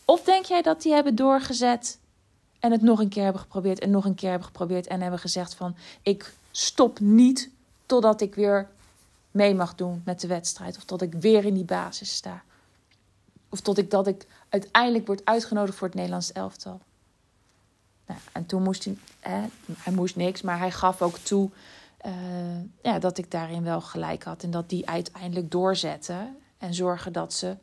Of 0.05 0.23
denk 0.23 0.45
jij 0.45 0.61
dat 0.61 0.81
die 0.81 0.93
hebben 0.93 1.15
doorgezet 1.15 1.99
en 2.59 2.71
het 2.71 2.81
nog 2.81 2.99
een 2.99 3.09
keer 3.09 3.23
hebben 3.23 3.41
geprobeerd 3.41 3.79
en 3.79 3.89
nog 3.89 4.05
een 4.05 4.15
keer 4.15 4.29
hebben 4.29 4.47
geprobeerd 4.47 4.87
en 4.87 5.01
hebben 5.01 5.19
gezegd 5.19 5.53
van 5.55 5.75
ik 6.01 6.33
stop 6.51 6.99
niet 6.99 7.49
totdat 7.85 8.21
ik 8.21 8.35
weer 8.35 8.69
mee 9.31 9.55
mag 9.55 9.75
doen 9.75 10.01
met 10.05 10.19
de 10.19 10.27
wedstrijd 10.27 10.77
of 10.77 10.83
tot 10.83 11.01
ik 11.01 11.13
weer 11.13 11.45
in 11.45 11.53
die 11.53 11.65
basis 11.65 12.15
sta. 12.15 12.43
Of 13.49 13.59
tot 13.59 13.77
ik 13.77 13.91
dat 13.91 14.07
ik 14.07 14.25
uiteindelijk 14.49 15.07
word 15.07 15.25
uitgenodigd 15.25 15.77
voor 15.77 15.87
het 15.87 15.95
Nederlands 15.95 16.31
elftal. 16.31 16.81
Nou, 18.07 18.19
en 18.31 18.45
toen 18.45 18.63
moest 18.63 18.83
hij, 18.83 18.97
hij 19.77 19.93
moest 19.93 20.15
niks, 20.15 20.41
maar 20.41 20.57
hij 20.57 20.71
gaf 20.71 21.01
ook 21.01 21.17
toe 21.17 21.49
uh, 22.05 22.61
ja, 22.81 22.99
dat 22.99 23.17
ik 23.17 23.31
daarin 23.31 23.63
wel 23.63 23.81
gelijk 23.81 24.23
had. 24.23 24.43
En 24.43 24.51
dat 24.51 24.69
die 24.69 24.89
uiteindelijk 24.89 25.51
doorzetten 25.51 26.37
en 26.57 26.73
zorgen 26.73 27.13
dat 27.13 27.33
ze 27.33 27.57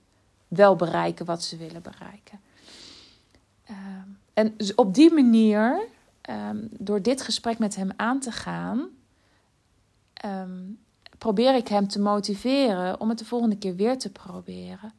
wel 0.49 0.77
bereiken 0.77 1.27
wat 1.27 1.43
ze 1.43 1.57
willen 1.57 1.83
bereiken. 1.83 2.41
Uh, 3.71 3.77
en 4.35 4.55
op 4.75 4.95
die 4.95 5.13
manier, 5.13 5.87
um, 6.31 6.69
door 6.71 7.03
dit 7.03 7.23
gesprek 7.23 7.59
met 7.59 7.77
hem 7.77 7.91
aan 7.97 8.21
te 8.21 8.33
gaan, 8.33 8.89
um, 10.25 10.79
probeer 11.19 11.55
ik 11.55 11.69
hem 11.69 11.89
te 11.89 12.01
motiveren 12.01 13.01
om 13.01 13.09
het 13.09 13.19
de 13.19 13.25
volgende 13.25 13.57
keer 13.57 13.77
weer 13.77 13.99
te 13.99 14.11
proberen. 14.11 14.93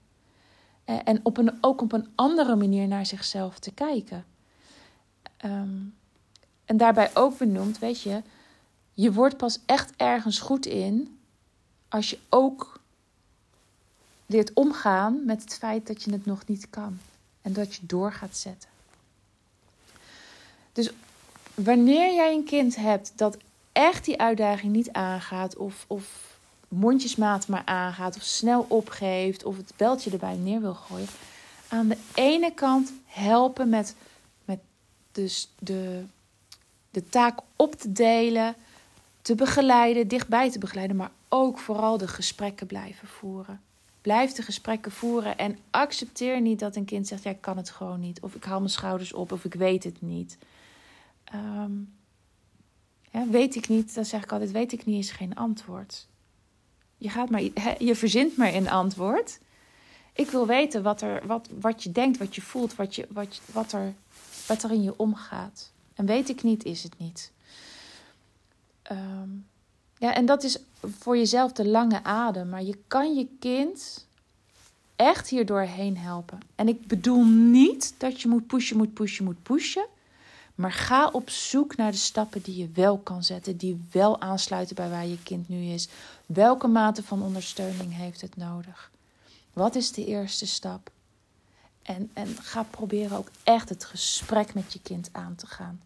En 0.85 1.19
op 1.23 1.37
een, 1.37 1.57
ook 1.61 1.81
op 1.81 1.91
een 1.91 2.07
andere 2.15 2.55
manier 2.55 2.87
naar 2.87 3.05
zichzelf 3.05 3.59
te 3.59 3.71
kijken. 3.71 4.25
Um, 5.45 5.95
en 6.69 6.77
daarbij 6.77 7.11
ook 7.13 7.37
benoemd, 7.37 7.79
weet 7.79 8.01
je, 8.01 8.21
je 8.93 9.13
wordt 9.13 9.37
pas 9.37 9.59
echt 9.65 9.93
ergens 9.97 10.39
goed 10.39 10.65
in 10.65 11.19
als 11.87 12.09
je 12.09 12.19
ook 12.29 12.79
leert 14.25 14.53
omgaan 14.53 15.25
met 15.25 15.41
het 15.41 15.53
feit 15.53 15.87
dat 15.87 16.03
je 16.03 16.11
het 16.11 16.25
nog 16.25 16.45
niet 16.45 16.69
kan 16.69 16.99
en 17.41 17.53
dat 17.53 17.75
je 17.75 17.85
door 17.85 18.13
gaat 18.13 18.37
zetten. 18.37 18.69
Dus 20.73 20.91
wanneer 21.53 22.13
jij 22.13 22.33
een 22.33 22.43
kind 22.43 22.75
hebt 22.75 23.11
dat 23.15 23.37
echt 23.71 24.05
die 24.05 24.19
uitdaging 24.19 24.73
niet 24.73 24.91
aangaat, 24.91 25.55
of, 25.55 25.85
of 25.87 26.37
mondjesmaat 26.67 27.47
maar 27.47 27.65
aangaat, 27.65 28.15
of 28.15 28.23
snel 28.23 28.65
opgeeft, 28.67 29.43
of 29.43 29.57
het 29.57 29.71
beltje 29.75 30.11
erbij 30.11 30.35
neer 30.35 30.61
wil 30.61 30.73
gooien, 30.73 31.07
aan 31.67 31.87
de 31.87 31.97
ene 32.13 32.53
kant 32.53 32.93
helpen 33.05 33.69
met, 33.69 33.95
met 34.45 34.59
dus 35.11 35.49
de, 35.59 36.05
de 36.91 37.09
taak 37.09 37.39
op 37.55 37.75
te 37.75 37.91
delen, 37.91 38.55
te 39.21 39.35
begeleiden, 39.35 40.07
dichtbij 40.07 40.51
te 40.51 40.59
begeleiden, 40.59 40.95
maar 40.95 41.11
ook 41.29 41.59
vooral 41.59 41.97
de 41.97 42.07
gesprekken 42.07 42.67
blijven 42.67 43.07
voeren. 43.07 43.61
Blijf 44.01 44.31
de 44.31 44.41
gesprekken 44.41 44.91
voeren 44.91 45.37
en 45.37 45.57
accepteer 45.69 46.41
niet 46.41 46.59
dat 46.59 46.75
een 46.75 46.85
kind 46.85 47.07
zegt: 47.07 47.23
Ja, 47.23 47.31
ik 47.31 47.41
kan 47.41 47.57
het 47.57 47.69
gewoon 47.69 47.99
niet. 47.99 48.19
Of 48.21 48.35
ik 48.35 48.43
haal 48.43 48.59
mijn 48.59 48.71
schouders 48.71 49.13
op, 49.13 49.31
of 49.31 49.45
ik 49.45 49.53
weet 49.53 49.83
het 49.83 50.01
niet. 50.01 50.37
Um, 51.35 51.93
ja, 53.11 53.27
weet 53.27 53.55
ik 53.55 53.67
niet, 53.67 53.95
dan 53.95 54.05
zeg 54.05 54.23
ik 54.23 54.31
altijd: 54.31 54.51
Weet 54.51 54.71
ik 54.71 54.85
niet 54.85 55.03
is 55.03 55.11
geen 55.11 55.35
antwoord. 55.35 56.07
Je, 56.97 57.09
gaat 57.09 57.29
maar, 57.29 57.41
je 57.79 57.95
verzint 57.95 58.37
maar 58.37 58.53
een 58.53 58.69
antwoord. 58.69 59.39
Ik 60.13 60.29
wil 60.29 60.47
weten 60.47 60.83
wat, 60.83 61.01
er, 61.01 61.27
wat, 61.27 61.49
wat 61.59 61.83
je 61.83 61.91
denkt, 61.91 62.17
wat 62.17 62.35
je 62.35 62.41
voelt, 62.41 62.75
wat, 62.75 62.95
je, 62.95 63.07
wat, 63.09 63.41
wat, 63.51 63.71
er, 63.71 63.93
wat 64.47 64.63
er 64.63 64.71
in 64.71 64.83
je 64.83 64.97
omgaat. 64.97 65.71
En 65.99 66.05
weet 66.05 66.29
ik 66.29 66.43
niet, 66.43 66.63
is 66.63 66.83
het 66.83 66.97
niet. 66.97 67.31
Um, 68.91 69.47
ja, 69.97 70.13
en 70.13 70.25
dat 70.25 70.43
is 70.43 70.57
voor 70.81 71.17
jezelf 71.17 71.51
de 71.51 71.67
lange 71.67 72.03
adem. 72.03 72.49
Maar 72.49 72.63
je 72.63 72.77
kan 72.87 73.15
je 73.15 73.27
kind 73.39 74.07
echt 74.95 75.29
hier 75.29 75.45
doorheen 75.45 75.97
helpen. 75.97 76.39
En 76.55 76.67
ik 76.67 76.87
bedoel 76.87 77.23
niet 77.25 77.93
dat 77.97 78.21
je 78.21 78.27
moet 78.27 78.47
pushen, 78.47 78.77
moet 78.77 78.93
pushen, 78.93 79.25
moet 79.25 79.43
pushen. 79.43 79.85
Maar 80.55 80.71
ga 80.71 81.09
op 81.09 81.29
zoek 81.29 81.75
naar 81.75 81.91
de 81.91 81.97
stappen 81.97 82.41
die 82.41 82.57
je 82.57 82.69
wel 82.73 82.97
kan 82.97 83.23
zetten, 83.23 83.57
die 83.57 83.81
wel 83.91 84.21
aansluiten 84.21 84.75
bij 84.75 84.89
waar 84.89 85.07
je 85.07 85.23
kind 85.23 85.49
nu 85.49 85.63
is. 85.63 85.87
Welke 86.25 86.67
mate 86.67 87.03
van 87.03 87.23
ondersteuning 87.23 87.95
heeft 87.95 88.21
het 88.21 88.35
nodig? 88.35 88.91
Wat 89.53 89.75
is 89.75 89.91
de 89.91 90.05
eerste 90.05 90.47
stap? 90.47 90.91
En, 91.81 92.11
en 92.13 92.27
ga 92.27 92.63
proberen 92.63 93.17
ook 93.17 93.29
echt 93.43 93.69
het 93.69 93.85
gesprek 93.85 94.53
met 94.53 94.73
je 94.73 94.79
kind 94.81 95.09
aan 95.11 95.35
te 95.35 95.47
gaan. 95.47 95.81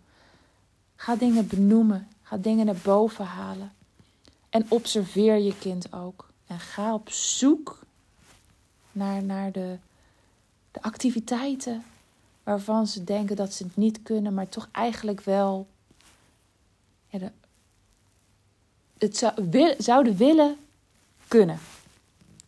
Ga 0.96 1.16
dingen 1.16 1.48
benoemen, 1.48 2.08
ga 2.22 2.38
dingen 2.38 2.66
naar 2.66 2.80
boven 2.84 3.26
halen. 3.26 3.72
En 4.50 4.66
observeer 4.70 5.38
je 5.38 5.58
kind 5.58 5.94
ook. 5.94 6.30
En 6.48 6.60
ga 6.60 6.94
op 6.94 7.10
zoek 7.10 7.80
naar, 8.92 9.24
naar 9.24 9.52
de, 9.52 9.78
de 10.72 10.82
activiteiten 10.82 11.84
waarvan 12.44 12.88
ze 12.88 13.04
denken 13.04 13.36
dat 13.36 13.54
ze 13.54 13.64
het 13.64 13.76
niet 13.76 14.04
kunnen, 14.04 14.34
maar 14.34 14.50
toch 14.50 14.70
eigenlijk 14.72 15.22
wel 15.22 15.68
het 19.04 19.18
zou, 19.18 19.50
wil, 19.50 19.76
zouden 19.78 20.18
willen 20.18 20.58
kunnen. 21.28 21.60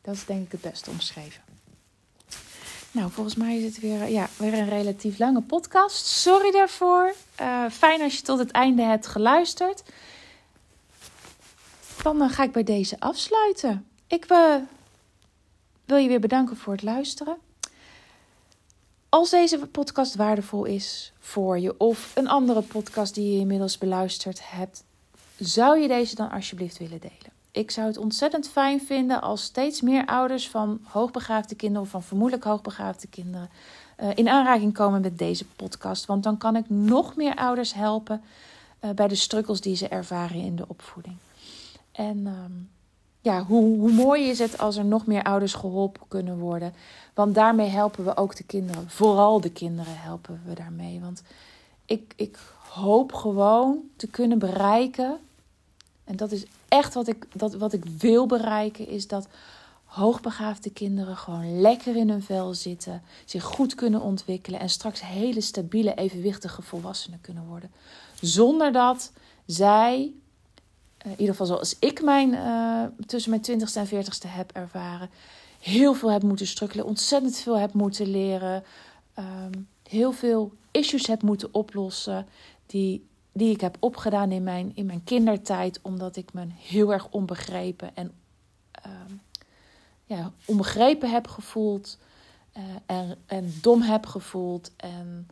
Dat 0.01 0.15
is 0.15 0.25
denk 0.25 0.45
ik 0.45 0.51
het 0.51 0.61
beste 0.61 0.89
omschreven. 0.89 1.44
Nou, 2.95 3.11
volgens 3.11 3.35
mij 3.35 3.57
is 3.57 3.63
het 3.63 3.79
weer, 3.79 4.09
ja, 4.09 4.29
weer 4.37 4.53
een 4.53 4.69
relatief 4.69 5.17
lange 5.17 5.41
podcast. 5.41 6.05
Sorry 6.05 6.51
daarvoor. 6.51 7.15
Uh, 7.41 7.69
fijn 7.69 8.01
als 8.01 8.15
je 8.15 8.21
tot 8.21 8.39
het 8.39 8.51
einde 8.51 8.81
hebt 8.81 9.07
geluisterd. 9.07 9.83
Dan 12.03 12.21
uh, 12.21 12.31
ga 12.31 12.43
ik 12.43 12.51
bij 12.51 12.63
deze 12.63 12.99
afsluiten. 12.99 13.87
Ik 14.07 14.25
wil 15.85 15.97
je 15.97 16.07
weer 16.07 16.19
bedanken 16.19 16.57
voor 16.57 16.73
het 16.73 16.83
luisteren. 16.83 17.37
Als 19.09 19.29
deze 19.29 19.57
podcast 19.57 20.15
waardevol 20.15 20.65
is 20.65 21.13
voor 21.19 21.59
je 21.59 21.79
of 21.79 22.11
een 22.15 22.27
andere 22.27 22.61
podcast 22.61 23.15
die 23.15 23.33
je 23.33 23.39
inmiddels 23.39 23.77
beluisterd 23.77 24.49
hebt, 24.49 24.83
zou 25.37 25.79
je 25.79 25.87
deze 25.87 26.15
dan 26.15 26.31
alsjeblieft 26.31 26.77
willen 26.77 26.99
delen? 26.99 27.34
Ik 27.55 27.71
zou 27.71 27.87
het 27.87 27.97
ontzettend 27.97 28.47
fijn 28.47 28.81
vinden 28.81 29.21
als 29.21 29.43
steeds 29.43 29.81
meer 29.81 30.05
ouders 30.05 30.49
van 30.49 30.79
hoogbegaafde 30.83 31.55
kinderen 31.55 31.83
of 31.83 31.89
van 31.89 32.03
vermoedelijk 32.03 32.45
hoogbegaafde 32.45 33.07
kinderen 33.07 33.49
uh, 34.01 34.09
in 34.15 34.29
aanraking 34.29 34.73
komen 34.73 35.01
met 35.01 35.17
deze 35.17 35.45
podcast. 35.45 36.05
Want 36.05 36.23
dan 36.23 36.37
kan 36.37 36.55
ik 36.55 36.69
nog 36.69 37.15
meer 37.15 37.35
ouders 37.35 37.73
helpen 37.73 38.21
uh, 38.81 38.91
bij 38.91 39.07
de 39.07 39.15
struggles 39.15 39.61
die 39.61 39.75
ze 39.75 39.87
ervaren 39.87 40.41
in 40.41 40.55
de 40.55 40.67
opvoeding. 40.67 41.15
En 41.91 42.27
um, 42.27 42.69
ja, 43.21 43.43
hoe, 43.43 43.79
hoe 43.79 43.91
mooi 43.91 44.29
is 44.29 44.39
het 44.39 44.57
als 44.57 44.75
er 44.75 44.85
nog 44.85 45.05
meer 45.05 45.23
ouders 45.23 45.53
geholpen 45.53 46.01
kunnen 46.07 46.37
worden? 46.37 46.73
Want 47.13 47.35
daarmee 47.35 47.69
helpen 47.69 48.05
we 48.05 48.17
ook 48.17 48.35
de 48.35 48.43
kinderen. 48.43 48.89
Vooral 48.89 49.41
de 49.41 49.51
kinderen 49.51 50.01
helpen 50.01 50.41
we 50.45 50.53
daarmee. 50.53 50.99
Want 50.99 51.23
ik, 51.85 52.13
ik 52.15 52.39
hoop 52.69 53.13
gewoon 53.13 53.79
te 53.95 54.07
kunnen 54.07 54.39
bereiken. 54.39 55.19
En 56.03 56.15
dat 56.15 56.31
is 56.31 56.45
echt 56.75 56.93
wat 56.93 57.07
ik, 57.07 57.25
dat, 57.33 57.53
wat 57.53 57.73
ik 57.73 57.85
wil 57.85 58.25
bereiken. 58.25 58.87
Is 58.87 59.07
dat 59.07 59.27
hoogbegaafde 59.85 60.69
kinderen 60.69 61.17
gewoon 61.17 61.61
lekker 61.61 61.95
in 61.95 62.09
hun 62.09 62.23
vel 62.23 62.53
zitten. 62.53 63.01
Zich 63.25 63.43
goed 63.43 63.75
kunnen 63.75 64.01
ontwikkelen. 64.01 64.59
En 64.59 64.69
straks 64.69 65.01
hele 65.01 65.41
stabiele, 65.41 65.93
evenwichtige 65.93 66.61
volwassenen 66.61 67.21
kunnen 67.21 67.45
worden. 67.45 67.71
Zonder 68.21 68.71
dat 68.71 69.11
zij 69.45 70.13
in 71.05 71.11
ieder 71.11 71.27
geval 71.27 71.45
zoals 71.45 71.75
ik 71.79 72.03
mijn 72.03 72.33
uh, 72.33 72.83
tussen 73.05 73.29
mijn 73.29 73.41
twintigste 73.41 73.79
en 73.79 73.87
veertigste 73.87 74.27
heb 74.27 74.51
ervaren, 74.51 75.09
heel 75.59 75.93
veel 75.93 76.11
heb 76.11 76.23
moeten 76.23 76.47
strukkelen, 76.47 76.85
ontzettend 76.85 77.37
veel 77.37 77.57
heb 77.57 77.73
moeten 77.73 78.07
leren, 78.07 78.63
um, 79.19 79.67
heel 79.89 80.11
veel 80.11 80.51
issues 80.71 81.07
heb 81.07 81.21
moeten 81.21 81.49
oplossen 81.51 82.27
die, 82.65 83.05
die 83.37 83.51
ik 83.51 83.61
heb 83.61 83.77
opgedaan 83.79 84.31
in 84.31 84.43
mijn, 84.43 84.71
in 84.75 84.85
mijn 84.85 85.03
kindertijd, 85.03 85.79
omdat 85.81 86.15
ik 86.15 86.33
me 86.33 86.47
heel 86.55 86.93
erg 86.93 87.07
onbegrepen 87.09 87.95
en 87.95 88.11
um, 88.85 89.21
ja, 90.05 90.31
onbegrepen 90.45 91.11
heb 91.11 91.27
gevoeld 91.27 91.97
uh, 92.57 92.63
en, 92.85 93.17
en 93.25 93.53
dom 93.61 93.81
heb 93.81 94.05
gevoeld 94.05 94.71
en 94.77 95.27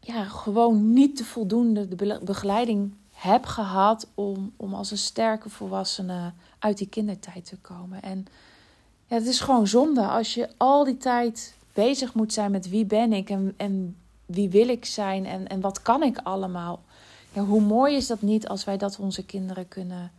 ja, 0.00 0.24
gewoon 0.24 0.92
niet 0.92 1.18
de 1.18 1.24
voldoende 1.24 1.88
de 1.88 2.20
begeleiding 2.24 2.94
heb 3.12 3.44
gehad 3.44 4.08
om, 4.14 4.52
om 4.56 4.74
als 4.74 4.90
een 4.90 4.98
sterke 4.98 5.48
volwassene 5.50 6.32
uit 6.58 6.78
die 6.78 6.88
kindertijd 6.88 7.44
te 7.44 7.56
komen. 7.56 8.02
En 8.02 8.26
ja, 9.06 9.16
het 9.16 9.26
is 9.26 9.40
gewoon 9.40 9.66
zonde 9.66 10.06
als 10.06 10.34
je 10.34 10.48
al 10.56 10.84
die 10.84 10.96
tijd 10.96 11.54
bezig 11.72 12.14
moet 12.14 12.32
zijn 12.32 12.50
met 12.50 12.68
wie 12.68 12.84
ben 12.84 13.12
ik 13.12 13.30
en, 13.30 13.54
en 13.56 13.96
wie 14.26 14.50
wil 14.50 14.68
ik 14.68 14.84
zijn 14.84 15.26
en, 15.26 15.48
en 15.48 15.60
wat 15.60 15.82
kan 15.82 16.02
ik 16.02 16.18
allemaal. 16.22 16.82
Ja, 17.32 17.42
hoe 17.42 17.60
mooi 17.60 17.96
is 17.96 18.06
dat 18.06 18.22
niet 18.22 18.48
als 18.48 18.64
wij 18.64 18.76
dat 18.76 18.98
onze 18.98 19.24
kinderen 19.24 19.68
kunnen, 19.68 20.12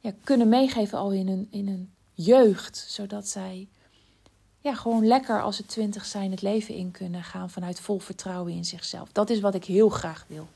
ja, 0.00 0.12
kunnen 0.24 0.48
meegeven 0.48 0.98
al 0.98 1.10
in 1.10 1.28
hun, 1.28 1.48
in 1.50 1.68
hun 1.68 1.90
jeugd, 2.14 2.86
zodat 2.88 3.28
zij 3.28 3.68
ja, 4.60 4.74
gewoon 4.74 5.06
lekker 5.06 5.42
als 5.42 5.56
ze 5.56 5.66
twintig 5.66 6.04
zijn 6.04 6.30
het 6.30 6.42
leven 6.42 6.74
in 6.74 6.90
kunnen 6.90 7.22
gaan 7.22 7.50
vanuit 7.50 7.80
vol 7.80 7.98
vertrouwen 7.98 8.52
in 8.52 8.64
zichzelf. 8.64 9.08
Dat 9.12 9.30
is 9.30 9.40
wat 9.40 9.54
ik 9.54 9.64
heel 9.64 9.88
graag 9.88 10.24
wil. 10.28 10.46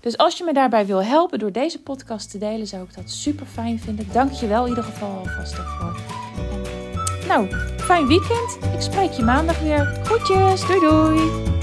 Dus 0.00 0.16
als 0.16 0.38
je 0.38 0.44
me 0.44 0.52
daarbij 0.52 0.86
wil 0.86 1.02
helpen 1.02 1.38
door 1.38 1.52
deze 1.52 1.80
podcast 1.80 2.30
te 2.30 2.38
delen, 2.38 2.66
zou 2.66 2.84
ik 2.84 2.94
dat 2.94 3.10
super 3.10 3.46
fijn 3.46 3.80
vinden. 3.80 4.12
Dank 4.12 4.32
je 4.32 4.46
wel 4.46 4.62
in 4.62 4.68
ieder 4.68 4.84
geval 4.84 5.18
alvast 5.18 5.56
daarvoor. 5.56 6.00
Nou, 7.28 7.48
fijn 7.76 8.06
weekend. 8.06 8.58
Ik 8.74 8.80
spreek 8.80 9.12
je 9.12 9.22
maandag 9.22 9.60
weer. 9.60 9.84
Groetjes. 10.04 10.66
Doei 10.66 10.80
doei. 10.80 11.57